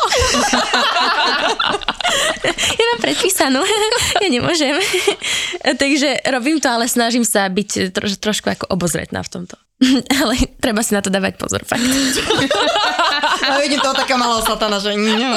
ja 2.55 2.85
mám 2.95 2.99
predpísanú, 3.01 3.61
ja 4.23 4.27
nemôžem. 4.29 4.75
Takže 5.65 6.25
robím 6.31 6.57
to, 6.61 6.67
ale 6.71 6.87
snažím 6.87 7.27
sa 7.27 7.45
byť 7.49 7.91
troš, 7.91 8.17
trošku 8.21 8.47
ako 8.49 8.65
obozretná 8.71 9.21
v 9.21 9.29
tomto. 9.29 9.55
ale 10.23 10.55
treba 10.63 10.79
si 10.79 10.95
na 10.95 11.03
to 11.03 11.11
dávať 11.11 11.35
pozor, 11.35 11.59
fakt. 11.67 11.83
A 13.43 13.59
vidím 13.63 13.83
toho 13.83 13.91
taká 13.91 14.15
malá 14.15 14.39
satana, 14.39 14.79
že 14.79 14.95
nie. 14.95 15.19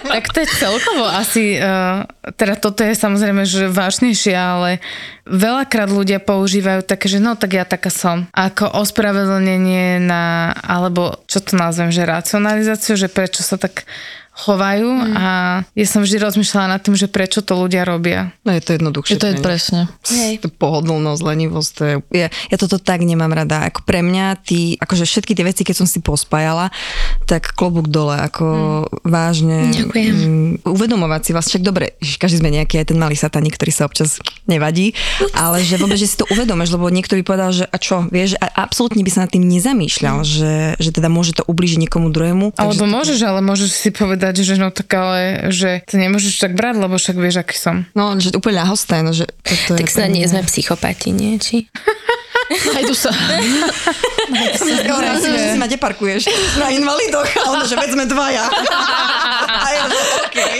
Tak 0.00 0.32
to 0.32 0.42
je 0.42 0.48
celkovo 0.58 1.06
asi, 1.06 1.54
uh, 1.60 2.02
teda 2.34 2.58
toto 2.58 2.82
je 2.82 2.98
samozrejme, 2.98 3.46
že 3.46 3.70
vážnejšie, 3.70 4.34
ale 4.34 4.82
veľakrát 5.28 5.86
ľudia 5.86 6.18
používajú 6.18 6.82
také, 6.82 7.06
že 7.06 7.22
no 7.22 7.38
tak 7.38 7.54
ja 7.54 7.62
taká 7.62 7.94
som. 7.94 8.26
Ako 8.34 8.74
ospravedlnenie 8.80 10.02
na, 10.02 10.56
alebo 10.66 11.20
čo 11.30 11.38
to 11.44 11.54
nazvem, 11.54 11.94
že 11.94 12.08
racionalizáciu, 12.08 12.98
že 12.98 13.06
prečo 13.06 13.46
sa 13.46 13.54
tak 13.54 13.86
chovajú 14.40 14.88
mm. 14.88 15.14
a 15.16 15.26
ja 15.76 15.86
som 15.86 16.00
vždy 16.00 16.16
rozmýšľala 16.20 16.76
nad 16.76 16.80
tým, 16.80 16.96
že 16.96 17.06
prečo 17.06 17.44
to 17.44 17.52
ľudia 17.56 17.84
robia. 17.84 18.32
No 18.42 18.56
je 18.56 18.62
to 18.64 18.76
jednoduchšie. 18.80 19.16
Že 19.16 19.20
to 19.20 19.28
je 19.28 19.36
presne. 19.44 19.80
Hej. 20.08 20.40
To 20.40 20.48
pohodlnosť, 20.48 21.20
lenivosť, 21.20 21.70
to 21.76 21.82
je, 21.84 21.94
ja, 22.16 22.28
ja 22.28 22.56
toto 22.56 22.80
tak 22.80 23.04
nemám 23.04 23.30
rada. 23.36 23.68
Ako 23.68 23.84
pre 23.84 24.00
mňa, 24.00 24.40
tí, 24.40 24.80
akože 24.80 25.04
všetky 25.04 25.36
tie 25.36 25.44
veci, 25.44 25.62
keď 25.62 25.84
som 25.84 25.88
si 25.88 26.00
pospájala, 26.00 26.72
tak 27.28 27.52
klobúk 27.52 27.92
dole, 27.92 28.16
ako 28.16 28.44
mm. 28.46 29.06
vážne. 29.06 29.58
Ďakujem. 29.76 30.14
Mm, 30.14 30.52
uvedomovať 30.64 31.20
si 31.20 31.30
vás, 31.36 31.46
však 31.46 31.62
dobre, 31.62 31.98
každý 32.00 32.40
sme 32.40 32.54
nejaký 32.54 32.80
aj 32.80 32.86
ten 32.94 32.98
malý 32.98 33.18
sataník, 33.18 33.60
ktorý 33.60 33.72
sa 33.74 33.84
občas 33.84 34.22
nevadí, 34.48 34.96
ale 35.36 35.62
že 35.62 35.76
vôbec, 35.76 35.98
že 36.00 36.08
si 36.08 36.16
to 36.16 36.26
uvedomíš, 36.30 36.72
lebo 36.74 36.88
niekto 36.88 37.18
by 37.18 37.22
povedal, 37.26 37.50
že 37.50 37.64
a 37.68 37.76
čo, 37.76 38.06
vieš, 38.08 38.38
a 38.38 38.46
absolútne 38.64 39.02
by 39.02 39.10
sa 39.10 39.26
nad 39.26 39.30
tým 39.30 39.44
nezamýšľal, 39.46 40.22
že, 40.22 40.54
že 40.78 40.90
teda 40.94 41.10
môže 41.10 41.36
to 41.36 41.42
ubližiť 41.46 41.78
niekomu 41.86 42.10
druhému. 42.10 42.54
Alebo 42.54 42.72
takže 42.72 42.82
to- 42.82 42.94
môžeš, 42.94 43.18
ale 43.26 43.40
môžeš 43.42 43.70
si 43.70 43.90
povedať, 43.90 44.29
že 44.36 44.54
no 44.60 44.70
tak 44.70 44.90
ale, 44.94 45.50
že 45.50 45.82
to 45.86 45.98
nemôžeš 45.98 46.38
tak 46.38 46.52
brať, 46.54 46.76
lebo 46.78 46.94
však 46.96 47.16
vieš, 47.18 47.42
aký 47.42 47.56
som. 47.58 47.86
No, 47.98 48.14
že 48.18 48.30
úplne 48.34 48.62
ľahostajné, 48.62 49.02
no, 49.02 49.12
že 49.14 49.26
toto 49.42 49.78
Tak 49.78 49.90
pre 49.90 50.06
nie 50.06 50.26
sme 50.26 50.46
psychopati, 50.46 51.10
nie? 51.10 51.38
Či? 51.40 51.66
Aj 52.50 52.82
tu 52.82 52.94
sa. 52.98 53.14
Skoro 54.58 55.06
si, 55.22 55.28
že 55.30 55.54
si 55.54 55.58
ma 55.58 55.70
deparkuješ 55.70 56.26
na 56.58 56.74
invalidoch 56.74 57.30
a 57.46 57.54
ono, 57.54 57.62
že 57.62 57.78
veď 57.78 57.90
sme 57.94 58.04
dvaja. 58.10 58.50
A 59.66 59.68
ja, 59.70 59.84
okej. 60.26 60.56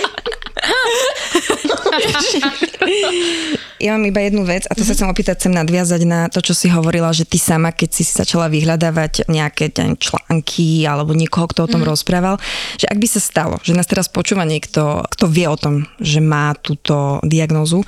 Ja 3.81 3.97
mám 3.97 4.05
iba 4.05 4.21
jednu 4.21 4.45
vec 4.45 4.69
a 4.69 4.77
to 4.77 4.85
sa 4.85 4.93
chcem 4.93 5.09
opýtať, 5.09 5.41
chcem 5.41 5.57
nadviazať 5.57 6.05
na 6.05 6.29
to, 6.29 6.45
čo 6.45 6.53
si 6.53 6.69
hovorila, 6.69 7.17
že 7.17 7.25
ty 7.25 7.41
sama, 7.41 7.73
keď 7.73 7.89
si 7.97 8.05
začala 8.05 8.53
vyhľadávať 8.53 9.25
nejaké 9.25 9.73
články 9.97 10.85
alebo 10.85 11.17
niekoho, 11.17 11.49
kto 11.49 11.65
o 11.65 11.73
tom 11.73 11.81
rozprával, 11.81 12.37
že 12.77 12.85
ak 12.85 13.01
by 13.01 13.09
sa 13.09 13.25
stalo, 13.25 13.57
že 13.65 13.73
nás 13.73 13.89
teraz 13.89 14.13
počúva 14.13 14.45
niekto, 14.45 15.01
kto 15.17 15.25
vie 15.33 15.49
o 15.49 15.57
tom, 15.57 15.89
že 15.97 16.21
má 16.21 16.53
túto 16.61 17.25
diagnózu, 17.25 17.81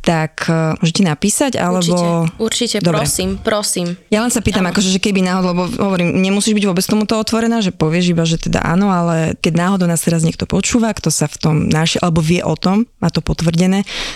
tak 0.00 0.48
uh, 0.48 0.80
môžete 0.80 1.04
napísať, 1.04 1.52
alebo... 1.60 1.92
Určite, 2.40 2.40
určite 2.40 2.76
Dobre. 2.80 3.04
prosím, 3.04 3.36
prosím. 3.36 3.86
Ja 4.08 4.24
len 4.24 4.32
sa 4.32 4.40
pýtam, 4.40 4.64
akože, 4.64 4.96
že 4.96 5.00
keby 5.00 5.20
náhodou, 5.20 5.52
lebo 5.52 5.62
hovorím, 5.76 6.24
nemusíš 6.24 6.56
byť 6.56 6.64
vôbec 6.72 6.84
tomuto 6.88 7.20
otvorená, 7.20 7.60
že 7.60 7.68
povieš 7.68 8.16
iba, 8.16 8.24
že 8.24 8.40
teda 8.40 8.64
áno, 8.64 8.88
ale 8.88 9.36
keď 9.44 9.60
náhodou 9.60 9.84
nás 9.84 10.00
teraz 10.00 10.24
niekto 10.24 10.48
počúva, 10.48 10.88
kto 10.96 11.12
sa 11.12 11.28
v 11.28 11.36
tom 11.36 11.54
našiel, 11.68 12.00
alebo 12.00 12.24
vie 12.24 12.40
o 12.40 12.56
tom, 12.56 12.88
má 12.96 13.12
to 13.12 13.20
potvrdené, 13.20 13.43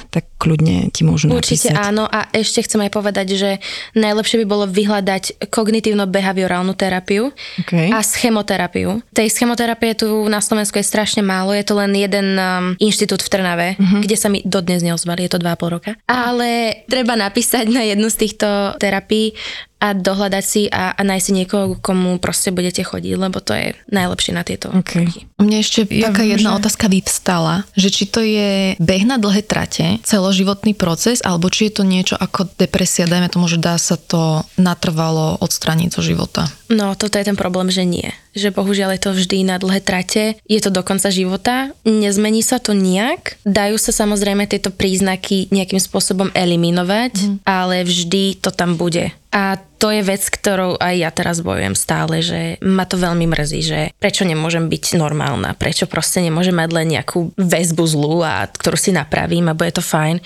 tak 0.09 0.31
kľudne 0.39 0.89
ti 0.95 1.03
môžu 1.03 1.29
Určite 1.29 1.75
napísať. 1.75 1.89
áno 1.91 2.07
a 2.07 2.31
ešte 2.31 2.63
chcem 2.65 2.81
aj 2.87 2.93
povedať, 2.95 3.27
že 3.35 3.51
najlepšie 3.99 4.41
by 4.43 4.47
bolo 4.47 4.65
vyhľadať 4.71 5.51
kognitívno-behaviorálnu 5.51 6.73
terapiu 6.79 7.31
Okay. 7.59 7.91
a 7.91 8.01
schemoterapiu. 8.01 9.03
Tej 9.13 9.29
schemoterapie 9.35 9.99
tu 9.99 10.07
na 10.31 10.39
Slovensku 10.39 10.79
je 10.79 10.87
strašne 10.87 11.21
málo, 11.27 11.51
je 11.53 11.67
to 11.67 11.75
len 11.75 11.91
jeden 11.93 12.39
um, 12.39 12.79
inštitút 12.79 13.21
v 13.25 13.29
Trnave, 13.29 13.69
uh-huh. 13.75 14.01
kde 14.01 14.17
sa 14.17 14.31
mi 14.31 14.41
dodnes 14.47 14.81
neozvali, 14.81 15.27
je 15.27 15.33
to 15.35 15.43
2,5 15.43 15.75
roka. 15.75 15.91
Ale 16.07 16.83
treba 16.87 17.19
napísať 17.19 17.67
na 17.69 17.83
jednu 17.83 18.09
z 18.09 18.17
týchto 18.17 18.79
terapií 18.79 19.35
a 19.79 19.95
dohľadať 19.95 20.45
si 20.45 20.67
a, 20.67 20.91
a 20.95 21.01
nájsť 21.07 21.25
si 21.25 21.33
niekoho, 21.33 21.79
komu 21.79 22.19
proste 22.19 22.51
budete 22.51 22.83
chodiť, 22.83 23.15
lebo 23.15 23.39
to 23.39 23.55
je 23.55 23.79
najlepšie 23.95 24.33
na 24.35 24.43
tieto 24.43 24.75
OK. 24.75 24.83
kroky. 24.83 25.31
Mne 25.39 25.63
ešte 25.63 25.87
Ja 25.87 26.11
taká 26.11 26.27
viem, 26.27 26.35
jedna 26.35 26.51
že- 26.55 26.59
otázka 26.59 26.87
vyvstala, 26.91 27.63
že 27.79 27.89
či 27.95 28.05
to 28.11 28.19
je 28.19 28.75
beh 28.83 29.05
na 29.07 29.23
dlhé 29.23 29.47
trate, 29.47 30.03
celoživotný 30.03 30.75
proces, 30.75 31.23
alebo 31.23 31.47
či 31.47 31.71
je 31.71 31.79
to 31.79 31.85
niečo 31.87 32.19
ako 32.19 32.51
depresia, 32.59 33.07
dajme 33.07 33.31
tomu, 33.31 33.47
že 33.47 33.63
dá 33.63 33.79
sa 33.79 33.95
to 33.95 34.43
natrvalo 34.59 35.39
odstraniť 35.39 35.95
zo 35.95 36.03
života. 36.03 36.51
No, 36.69 36.93
toto 36.99 37.17
je 37.17 37.25
ten 37.25 37.39
problém, 37.39 37.71
že 37.73 37.87
nie. 37.87 38.11
Že 38.35 38.53
bohužiaľ 38.53 38.99
je 38.99 39.03
to 39.09 39.11
vždy 39.15 39.39
na 39.47 39.57
dlhé 39.57 39.81
trate, 39.81 40.37
je 40.45 40.61
to 40.61 40.69
do 40.69 40.83
konca 40.85 41.09
života, 41.09 41.73
nezmení 41.87 42.45
sa 42.45 42.61
to 42.61 42.77
nijak. 42.77 43.41
Dajú 43.47 43.81
sa 43.81 43.95
samozrejme 43.95 44.45
tieto 44.45 44.69
príznaky 44.69 45.49
nejakým 45.49 45.81
spôsobom 45.81 46.29
eliminovať, 46.37 47.15
mm. 47.15 47.37
ale 47.49 47.89
vždy 47.89 48.43
to 48.43 48.53
tam 48.53 48.77
bude. 48.77 49.15
A 49.33 49.61
to 49.79 49.95
je 49.95 50.03
vec, 50.03 50.27
ktorou 50.27 50.75
aj 50.77 50.95
ja 50.99 51.11
teraz 51.15 51.39
bojujem 51.39 51.79
stále, 51.79 52.19
že 52.19 52.59
ma 52.61 52.83
to 52.85 52.99
veľmi 52.99 53.31
mrzí, 53.31 53.61
že 53.63 53.81
prečo 54.03 54.27
nemôžem 54.27 54.67
byť 54.67 54.99
normálna, 54.99 55.55
prečo 55.55 55.87
proste 55.87 56.19
nemôžem 56.19 56.55
mať 56.55 56.71
len 56.75 56.99
nejakú 56.99 57.31
väzbu 57.39 57.85
zlú, 57.87 58.21
a 58.27 58.51
ktorú 58.51 58.75
si 58.75 58.91
napravím 58.91 59.47
a 59.49 59.57
bude 59.57 59.71
to 59.71 59.83
fajn, 59.83 60.19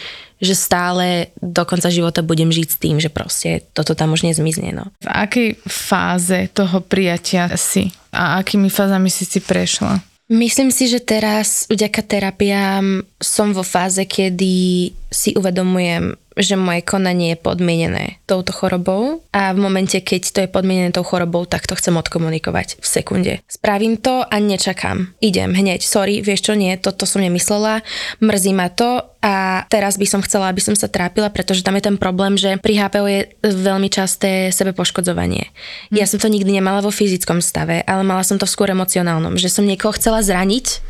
že 0.42 0.58
stále 0.58 1.30
do 1.38 1.62
konca 1.62 1.86
života 1.92 2.24
budem 2.24 2.50
žiť 2.50 2.68
s 2.68 2.80
tým, 2.80 2.96
že 2.98 3.12
proste 3.12 3.62
toto 3.76 3.94
tam 3.94 4.16
už 4.16 4.26
nezmizne. 4.26 4.74
No. 4.74 4.90
V 5.04 5.08
akej 5.08 5.48
fáze 5.68 6.50
toho 6.50 6.82
prijatia 6.82 7.52
si 7.54 7.94
a 8.10 8.42
akými 8.42 8.72
fázami 8.72 9.06
si 9.12 9.22
si 9.28 9.38
prešla? 9.38 10.02
Myslím 10.32 10.72
si, 10.72 10.88
že 10.88 10.96
teraz 10.96 11.68
vďaka 11.68 12.00
terapiám 12.08 13.04
som 13.20 13.52
vo 13.52 13.60
fáze, 13.60 14.00
kedy 14.08 14.88
si 15.12 15.36
uvedomujem, 15.36 16.16
že 16.36 16.56
moje 16.56 16.80
konanie 16.84 17.34
je 17.34 17.42
podmienené 17.42 18.22
touto 18.24 18.52
chorobou 18.54 19.20
a 19.32 19.52
v 19.52 19.58
momente, 19.60 19.98
keď 20.00 20.22
to 20.32 20.38
je 20.44 20.48
podmienené 20.48 20.90
tou 20.92 21.04
chorobou, 21.04 21.44
tak 21.44 21.68
to 21.68 21.76
chcem 21.76 21.92
odkomunikovať 21.96 22.80
v 22.80 22.86
sekunde. 22.86 23.32
Spravím 23.48 24.00
to 24.00 24.24
a 24.24 24.36
nečakám. 24.40 25.12
Idem 25.20 25.52
hneď, 25.52 25.84
sorry, 25.84 26.24
vieš 26.24 26.48
čo, 26.48 26.52
nie, 26.56 26.74
toto 26.80 27.04
som 27.04 27.20
nemyslela, 27.20 27.84
mrzí 28.24 28.52
ma 28.56 28.72
to 28.72 29.04
a 29.22 29.62
teraz 29.70 30.00
by 30.00 30.06
som 30.08 30.24
chcela, 30.24 30.50
aby 30.50 30.58
som 30.58 30.74
sa 30.74 30.90
trápila, 30.90 31.30
pretože 31.30 31.62
tam 31.62 31.78
je 31.78 31.86
ten 31.86 31.96
problém, 32.00 32.34
že 32.34 32.58
pri 32.58 32.74
HPO 32.74 33.06
je 33.06 33.20
veľmi 33.46 33.86
časté 33.86 34.50
sebepoškodzovanie. 34.50 35.52
Ja 35.94 36.10
som 36.10 36.18
to 36.18 36.26
nikdy 36.26 36.58
nemala 36.58 36.82
vo 36.82 36.90
fyzickom 36.90 37.38
stave, 37.38 37.86
ale 37.86 38.02
mala 38.02 38.26
som 38.26 38.40
to 38.40 38.50
skôr 38.50 38.74
emocionálnom, 38.74 39.38
že 39.38 39.46
som 39.46 39.62
niekoho 39.62 39.94
chcela 39.94 40.24
zraniť 40.26 40.82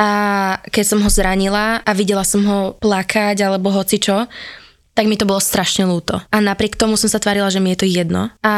a 0.00 0.10
keď 0.72 0.84
som 0.84 1.00
ho 1.04 1.10
zranila 1.12 1.84
a 1.84 1.90
videla 1.92 2.24
som 2.24 2.40
ho 2.48 2.72
plakať 2.80 3.44
alebo 3.44 3.68
hoci 3.68 4.00
čo, 4.00 4.24
tak 4.90 5.06
mi 5.06 5.14
to 5.14 5.24
bolo 5.24 5.38
strašne 5.38 5.86
ľúto. 5.86 6.18
A 6.28 6.36
napriek 6.42 6.74
tomu 6.74 6.98
som 6.98 7.06
sa 7.06 7.22
tvárila, 7.22 7.46
že 7.48 7.62
mi 7.62 7.72
je 7.72 7.80
to 7.82 7.86
jedno. 7.86 8.28
A 8.42 8.54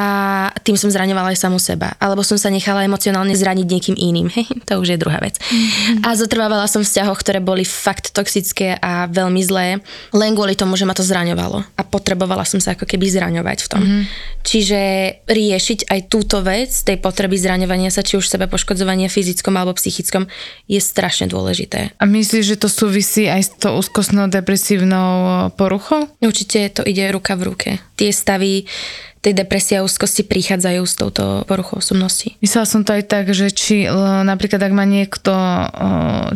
tým 0.64 0.81
som 0.81 0.88
zraňovala 0.88 1.37
aj 1.37 1.38
samu 1.45 1.61
seba. 1.61 1.92
Alebo 2.01 2.25
som 2.25 2.40
sa 2.40 2.49
nechala 2.49 2.83
emocionálne 2.88 3.37
zraniť 3.37 3.66
niekým 3.68 3.97
iným. 4.01 4.33
Hej, 4.37 4.49
to 4.64 4.81
už 4.81 4.97
je 4.97 4.99
druhá 4.99 5.21
vec. 5.21 5.37
Mm-hmm. 5.38 6.09
A 6.09 6.16
zotrvávala 6.16 6.64
som 6.66 6.81
v 6.81 6.88
vzťahoch, 6.88 7.21
ktoré 7.21 7.38
boli 7.45 7.68
fakt 7.68 8.16
toxické 8.16 8.81
a 8.81 9.07
veľmi 9.12 9.45
zlé, 9.45 9.85
len 10.16 10.33
kvôli 10.33 10.57
tomu, 10.57 10.75
že 10.75 10.88
ma 10.88 10.97
to 10.97 11.05
zraňovalo. 11.05 11.62
A 11.77 11.83
potrebovala 11.85 12.49
som 12.49 12.59
sa 12.59 12.73
ako 12.75 12.88
keby 12.88 13.12
zraňovať 13.12 13.59
v 13.62 13.68
tom. 13.68 13.83
Mm-hmm. 13.85 14.03
Čiže 14.42 14.81
riešiť 15.29 15.92
aj 15.92 16.01
túto 16.09 16.40
vec, 16.40 16.73
tej 16.73 16.97
potreby 16.99 17.37
zraňovania 17.37 17.92
sa, 17.92 18.01
či 18.01 18.16
už 18.16 18.27
sebe 18.27 18.49
poškodzovania 18.49 19.12
fyzickom 19.12 19.53
alebo 19.55 19.77
psychickom, 19.77 20.27
je 20.64 20.81
strašne 20.81 21.29
dôležité. 21.29 21.95
A 22.01 22.05
myslíš, 22.09 22.57
že 22.57 22.57
to 22.57 22.66
súvisí 22.73 23.29
aj 23.29 23.42
s 23.47 23.51
tou 23.61 23.79
úzkostnou 23.79 24.27
depresívnou 24.33 25.53
poruchou? 25.55 26.09
Určite 26.23 26.71
to 26.71 26.83
ide 26.87 27.11
ruka 27.11 27.35
v 27.35 27.43
ruke. 27.43 27.71
Tie 27.99 28.15
stavy 28.15 28.63
tej 29.23 29.39
depresie 29.39 29.79
a 29.79 29.87
úzkosti 29.87 30.27
prichádzajú 30.27 30.83
s 30.83 30.95
touto 30.99 31.47
poruchou 31.47 31.79
osobnosti. 31.79 32.35
Myslela 32.43 32.67
som 32.67 32.83
to 32.83 32.91
aj 32.91 33.07
tak, 33.07 33.31
že 33.31 33.55
či 33.55 33.87
l- 33.87 34.27
napríklad 34.27 34.59
ak 34.59 34.75
má 34.75 34.83
niekto 34.83 35.31
o, 35.31 35.39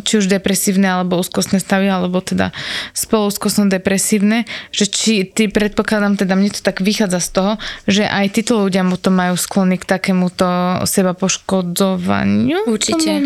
či 0.07 0.23
už 0.23 0.31
depresívne 0.31 0.87
alebo 0.87 1.19
úzkostné 1.19 1.59
stavy, 1.59 1.91
alebo 1.91 2.23
teda 2.23 2.55
spoluúzkostno 2.95 3.67
depresívne, 3.67 4.47
že 4.71 4.87
či 4.87 5.27
ty 5.27 5.51
predpokladám, 5.51 6.15
teda 6.15 6.39
mne 6.39 6.47
to 6.47 6.63
tak 6.63 6.79
vychádza 6.79 7.19
z 7.19 7.29
toho, 7.35 7.51
že 7.91 8.07
aj 8.07 8.39
títo 8.39 8.63
ľudia 8.63 8.87
mu 8.87 8.95
to 8.95 9.11
majú 9.11 9.35
sklony 9.35 9.75
k 9.75 9.83
takémuto 9.83 10.47
seba 10.87 11.11
poškodzovaniu. 11.11 12.71
Určite. 12.71 13.19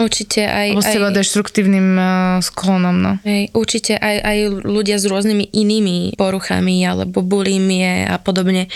Určite 0.00 0.48
aj... 0.48 0.68
Alebo 0.72 0.80
seba 0.80 1.08
deštruktívnym 1.12 1.88
uh, 2.00 2.06
sklonom, 2.40 2.96
no. 2.96 3.12
Hej, 3.28 3.52
určite 3.52 4.00
aj, 4.00 4.16
aj 4.24 4.38
ľudia 4.64 4.96
s 4.96 5.04
rôznymi 5.04 5.52
inými 5.52 6.16
poruchami 6.16 6.80
alebo 6.88 7.20
bulimie 7.20 8.08
a 8.08 8.16
podobne. 8.16 8.72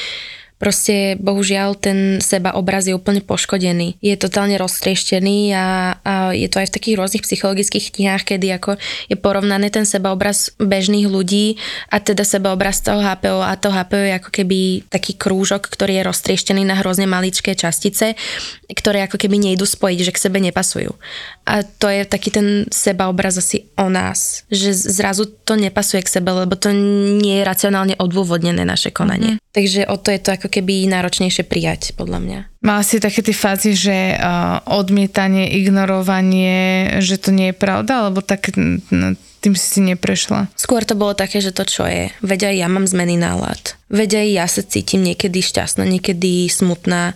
Proste 0.58 1.14
bohužiaľ 1.22 1.78
ten 1.78 2.18
seba 2.18 2.58
obraz 2.58 2.90
je 2.90 2.94
úplne 2.94 3.22
poškodený. 3.22 4.02
Je 4.02 4.18
totálne 4.18 4.58
roztrieštený 4.58 5.54
a, 5.54 5.66
a 6.02 6.14
je 6.34 6.50
to 6.50 6.58
aj 6.58 6.68
v 6.68 6.74
takých 6.74 6.98
rôznych 6.98 7.22
psychologických 7.22 7.94
knihách, 7.94 8.26
kedy 8.26 8.58
ako 8.58 8.74
je 9.06 9.14
porovnaný 9.14 9.70
ten 9.70 9.86
seba 9.86 10.10
obraz 10.10 10.50
bežných 10.58 11.06
ľudí 11.06 11.62
a 11.94 12.02
teda 12.02 12.26
seba 12.26 12.50
obraz 12.50 12.82
toho 12.82 12.98
HPO 12.98 13.38
a 13.38 13.54
to 13.54 13.70
HPO 13.70 14.02
je 14.02 14.12
ako 14.18 14.30
keby 14.34 14.58
taký 14.90 15.14
krúžok, 15.14 15.70
ktorý 15.70 16.02
je 16.02 16.06
roztrieštený 16.10 16.66
na 16.66 16.74
hrozne 16.74 17.06
maličké 17.06 17.54
častice, 17.54 18.18
ktoré 18.66 19.06
ako 19.06 19.14
keby 19.14 19.38
nejdu 19.38 19.62
spojiť, 19.62 20.10
že 20.10 20.14
k 20.14 20.22
sebe 20.26 20.42
nepasujú. 20.42 20.90
A 21.48 21.64
to 21.64 21.88
je 21.88 22.04
taký 22.04 22.28
ten 22.28 22.68
seba 22.68 23.08
obraz 23.08 23.40
asi 23.40 23.64
o 23.80 23.88
nás, 23.88 24.44
že 24.52 24.76
zrazu 24.76 25.24
to 25.24 25.56
nepasuje 25.56 26.04
k 26.04 26.20
sebe, 26.20 26.28
lebo 26.28 26.60
to 26.60 26.68
nie 26.76 27.40
je 27.40 27.48
racionálne 27.48 27.96
odôvodnené 27.96 28.68
naše 28.68 28.92
konanie. 28.92 29.40
Mm-hmm. 29.40 29.48
Takže 29.56 29.80
o 29.88 29.96
to 29.96 30.12
je 30.12 30.20
to 30.20 30.30
ako 30.36 30.48
keby 30.52 30.84
náročnejšie 30.92 31.48
prijať, 31.48 31.96
podľa 31.96 32.20
mňa. 32.20 32.38
Mala 32.60 32.84
si 32.84 33.00
také 33.00 33.24
tie 33.24 33.32
fázy, 33.32 33.72
že 33.72 34.20
uh, 34.20 34.60
odmietanie, 34.68 35.48
ignorovanie, 35.56 37.00
že 37.00 37.16
to 37.16 37.32
nie 37.32 37.50
je 37.50 37.56
pravda, 37.56 38.04
alebo 38.04 38.20
tak 38.20 38.52
no, 38.92 39.16
tým 39.40 39.54
si 39.54 39.78
si 39.78 39.80
neprešla? 39.80 40.50
Skôr 40.58 40.82
to 40.82 40.98
bolo 40.98 41.14
také, 41.14 41.38
že 41.38 41.54
to 41.54 41.62
čo 41.62 41.86
je. 41.86 42.10
Veď 42.20 42.52
aj 42.52 42.54
ja 42.58 42.68
mám 42.68 42.84
zmeny 42.84 43.14
nálad. 43.14 43.78
Veď 43.88 44.20
aj 44.20 44.28
ja 44.34 44.46
sa 44.50 44.62
cítim 44.66 45.06
niekedy 45.06 45.40
šťastná, 45.40 45.86
niekedy 45.86 46.50
smutná. 46.50 47.14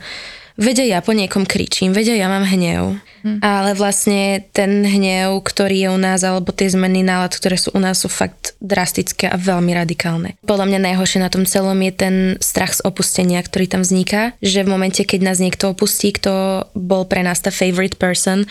Aj 0.59 0.81
ja 0.83 1.01
po 1.01 1.17
niekom 1.17 1.49
kričím, 1.49 1.97
aj 1.97 2.05
ja 2.05 2.29
mám 2.29 2.45
hnev. 2.45 3.01
Hm. 3.23 3.39
Ale 3.39 3.79
vlastne 3.79 4.43
ten 4.51 4.83
hnev, 4.83 5.47
ktorý 5.47 5.87
je 5.87 5.89
u 5.95 5.99
nás, 5.99 6.27
alebo 6.27 6.51
tie 6.51 6.67
zmeny 6.67 7.07
nálad, 7.07 7.31
ktoré 7.31 7.55
sú 7.55 7.71
u 7.71 7.81
nás, 7.81 8.03
sú 8.03 8.11
fakt 8.11 8.59
drastické 8.59 9.31
a 9.31 9.39
veľmi 9.39 9.71
radikálne. 9.79 10.35
Podľa 10.43 10.67
mňa 10.67 10.79
najhoršie 10.91 11.23
na 11.23 11.31
tom 11.31 11.47
celom 11.47 11.79
je 11.87 11.93
ten 11.95 12.17
strach 12.43 12.75
z 12.75 12.83
opustenia, 12.83 13.39
ktorý 13.39 13.71
tam 13.71 13.83
vzniká, 13.87 14.35
že 14.43 14.67
v 14.67 14.73
momente, 14.75 15.07
keď 15.07 15.21
nás 15.23 15.39
niekto 15.39 15.71
opustí, 15.71 16.11
kto 16.11 16.67
bol 16.75 17.07
pre 17.07 17.23
nás 17.23 17.39
tá 17.39 17.55
favorite 17.55 17.97
person, 17.97 18.43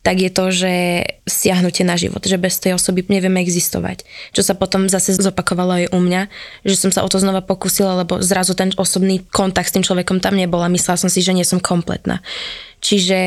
tak 0.00 0.16
je 0.16 0.30
to, 0.32 0.48
že 0.48 0.72
siahnutie 1.28 1.84
na 1.84 1.92
život, 2.00 2.24
že 2.24 2.40
bez 2.40 2.56
tej 2.56 2.80
osoby 2.80 3.04
nevieme 3.04 3.36
existovať. 3.44 4.08
Čo 4.32 4.40
sa 4.40 4.54
potom 4.56 4.88
zase 4.88 5.12
zopakovalo 5.12 5.84
aj 5.84 5.86
u 5.92 6.00
mňa, 6.00 6.22
že 6.64 6.80
som 6.80 6.88
sa 6.88 7.04
o 7.04 7.08
to 7.12 7.20
znova 7.20 7.44
pokúsila, 7.44 8.00
lebo 8.00 8.16
zrazu 8.24 8.56
ten 8.56 8.72
osobný 8.80 9.20
kontakt 9.28 9.68
s 9.68 9.76
tým 9.76 9.84
človekom 9.84 10.24
tam 10.24 10.40
nebol 10.40 10.64
a 10.64 10.72
myslela 10.72 10.96
som 10.96 11.12
si, 11.12 11.20
že 11.20 11.36
nie 11.36 11.44
som 11.44 11.59
kompletná. 11.60 12.24
Čiže 12.80 13.18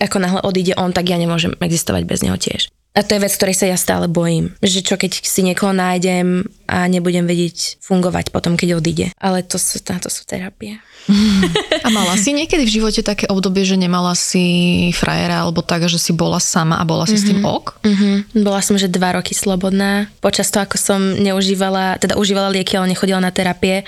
ako 0.00 0.16
náhle 0.16 0.40
odíde 0.42 0.74
on, 0.80 0.90
tak 0.90 1.12
ja 1.12 1.20
nemôžem 1.20 1.52
existovať 1.60 2.02
bez 2.08 2.24
neho 2.24 2.40
tiež. 2.40 2.72
A 2.94 3.02
to 3.02 3.18
je 3.18 3.24
vec, 3.26 3.34
ktorej 3.34 3.58
sa 3.58 3.66
ja 3.66 3.74
stále 3.74 4.06
bojím. 4.06 4.54
Že 4.62 4.80
čo 4.86 4.94
keď 4.94 5.18
si 5.18 5.42
niekoho 5.42 5.74
nájdem 5.74 6.46
a 6.70 6.86
nebudem 6.86 7.26
vedieť 7.26 7.82
fungovať 7.82 8.30
potom, 8.30 8.54
keď 8.54 8.78
odíde. 8.78 9.06
Ale 9.18 9.42
to 9.42 9.58
sú, 9.58 9.82
to 9.82 10.06
sú 10.06 10.22
terapie. 10.22 10.78
A 11.84 11.90
mala 11.90 12.14
si 12.14 12.30
niekedy 12.30 12.62
v 12.64 12.74
živote 12.80 13.02
také 13.02 13.26
obdobie, 13.26 13.66
že 13.66 13.74
nemala 13.74 14.14
si 14.14 14.88
frajera 14.94 15.42
alebo 15.42 15.60
tak, 15.60 15.90
že 15.90 15.98
si 15.98 16.14
bola 16.14 16.38
sama 16.38 16.78
a 16.78 16.86
bola 16.86 17.04
si 17.04 17.18
mm-hmm. 17.18 17.26
s 17.26 17.28
tým 17.28 17.40
ok? 17.42 17.66
Mm-hmm. 17.82 18.14
Bola 18.46 18.60
som, 18.62 18.78
že 18.78 18.86
dva 18.86 19.18
roky 19.18 19.34
slobodná. 19.34 20.06
Počas 20.22 20.48
toho, 20.54 20.62
ako 20.64 20.78
som 20.78 21.02
neužívala, 21.18 21.98
teda 21.98 22.14
užívala 22.14 22.54
lieky, 22.54 22.78
ale 22.78 22.94
nechodila 22.94 23.18
na 23.18 23.34
terapie 23.34 23.82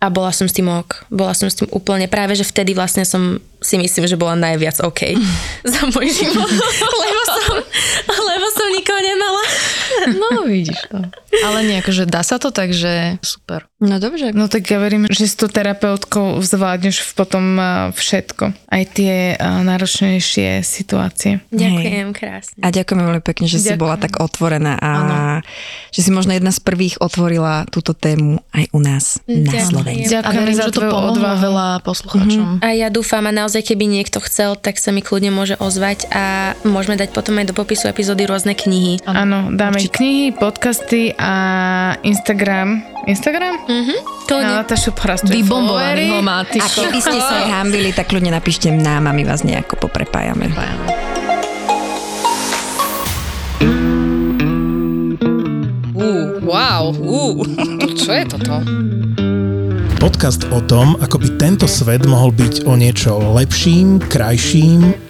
a 0.00 0.08
bola 0.08 0.32
som 0.32 0.48
s 0.48 0.56
tým 0.56 0.64
ok. 0.72 1.04
Bola 1.12 1.36
som 1.36 1.44
s 1.46 1.60
tým 1.60 1.68
úplne, 1.76 2.08
práve 2.08 2.32
že 2.32 2.48
vtedy 2.48 2.72
vlastne 2.72 3.04
som 3.04 3.36
si 3.60 3.76
myslím, 3.76 4.08
že 4.08 4.16
bola 4.16 4.32
najviac 4.32 4.80
OK 4.80 5.12
za 5.76 5.82
môj 5.92 6.08
život, 6.08 6.48
lebo 7.04 7.22
som, 7.28 7.60
lebo 8.08 8.46
som 8.48 8.66
nikoho 8.72 9.00
nemala. 9.04 9.42
No, 10.10 10.44
vidíš 10.44 10.80
to. 10.88 10.98
Ale 11.40 11.58
nie, 11.62 11.78
akože 11.78 12.04
dá 12.04 12.20
sa 12.20 12.36
to 12.36 12.50
tak, 12.50 12.70
že 12.70 13.16
super. 13.22 13.66
No 13.80 13.96
dobre. 13.96 14.28
No 14.36 14.44
tak 14.44 14.68
ja 14.68 14.76
verím, 14.76 15.08
že 15.08 15.24
s 15.24 15.34
tou 15.34 15.48
terapeutkou 15.48 16.36
zvládneš 16.44 17.16
potom 17.16 17.56
a, 17.56 17.68
všetko. 17.90 18.52
Aj 18.68 18.84
tie 18.84 19.34
a, 19.34 19.64
náročnejšie 19.64 20.60
situácie. 20.60 21.40
Ďakujem 21.48 22.08
krásne. 22.12 22.60
A 22.60 22.68
ďakujeme 22.68 23.02
veľmi 23.02 23.24
pekne, 23.24 23.48
že 23.48 23.56
si 23.56 23.72
Ďakujem. 23.72 23.80
bola 23.80 23.96
tak 23.96 24.20
otvorená 24.20 24.76
a 24.76 24.90
že 25.90 26.00
si 26.04 26.10
možno 26.12 26.36
jedna 26.36 26.52
z 26.52 26.60
prvých 26.60 27.00
otvorila 27.00 27.64
túto 27.72 27.96
tému 27.96 28.44
aj 28.52 28.64
u 28.76 28.80
nás 28.84 29.04
na 29.24 29.48
Ďakujem. 29.48 29.68
Slovensku. 29.72 30.12
Verím, 30.30 30.54
za 30.54 30.66
že 30.68 30.72
to 30.72 30.80
tvoju 30.84 30.92
pomohlo 30.92 31.12
odvahu. 31.16 31.40
veľa 31.40 31.68
poslucháčom. 31.80 32.48
A 32.60 32.68
ja 32.76 32.88
dúfam 32.92 33.24
a 33.24 33.32
naozaj, 33.32 33.64
keby 33.64 33.88
niekto 33.88 34.20
chcel, 34.20 34.60
tak 34.60 34.76
sa 34.76 34.92
mi 34.92 35.00
kľudne 35.00 35.32
môže 35.32 35.56
ozvať 35.56 36.04
a 36.12 36.52
môžeme 36.68 37.00
dať 37.00 37.16
potom 37.16 37.40
aj 37.40 37.48
do 37.48 37.54
popisu 37.56 37.88
epizódy 37.88 38.28
rôzne 38.28 38.52
knihy. 38.52 39.00
Áno, 39.08 39.48
dáme 39.56 39.79
knihy, 39.88 40.36
podcasty 40.36 41.16
a 41.16 41.32
Instagram. 42.04 42.84
Instagram? 43.08 43.64
Mhm, 43.64 43.96
to 44.28 44.36
Na 44.36 44.44
nie. 44.44 44.54
Natášu 44.60 44.92
Parastu. 44.92 45.32
Vybombovaný 45.32 46.12
ho 46.12 46.20
má, 46.20 46.44
ty 46.44 46.60
A 46.60 46.68
keby 46.68 47.00
ste 47.00 47.16
sa 47.16 47.46
aj 47.46 47.64
hambili, 47.64 47.94
tak 47.96 48.12
ľudne 48.12 48.28
napíšte 48.28 48.68
nám 48.68 49.08
a 49.08 49.16
my 49.16 49.24
vás 49.24 49.40
nejako 49.40 49.88
poprepájame. 49.88 50.52
Wow, 56.50 56.90
uh, 56.98 57.46
čo 58.00 58.10
je 58.10 58.24
toto? 58.26 58.58
Podcast 60.02 60.50
o 60.50 60.58
tom, 60.64 60.98
ako 60.98 61.22
by 61.22 61.28
tento 61.38 61.70
svet 61.70 62.02
mohol 62.10 62.34
byť 62.34 62.66
o 62.66 62.74
niečo 62.74 63.22
lepším, 63.38 64.02
krajším 64.02 65.09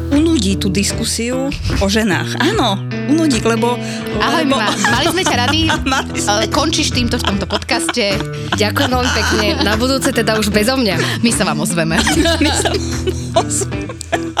Unudí 0.41 0.57
tú 0.57 0.73
diskusiu 0.73 1.53
o 1.53 1.85
ženách. 1.85 2.33
Áno, 2.41 2.73
unudí, 3.13 3.37
lebo... 3.45 3.77
Ahoj, 4.17 4.41
lebo... 4.41 4.57
Mima, 4.57 4.73
mali 4.89 5.05
sme 5.13 5.21
ťa 5.21 5.37
rady, 5.37 5.69
sme. 5.85 6.01
Končíš 6.49 6.97
týmto 6.97 7.21
v 7.21 7.29
tomto 7.29 7.45
podcaste. 7.45 8.17
Ďakujem 8.57 8.89
veľmi 8.89 9.11
pekne. 9.21 9.61
Na 9.61 9.77
budúce 9.77 10.09
teda 10.09 10.41
už 10.41 10.49
bezo 10.49 10.81
mňa. 10.81 11.21
My 11.21 11.29
sa 11.29 11.45
vám 11.45 11.61
ozveme. 11.61 12.01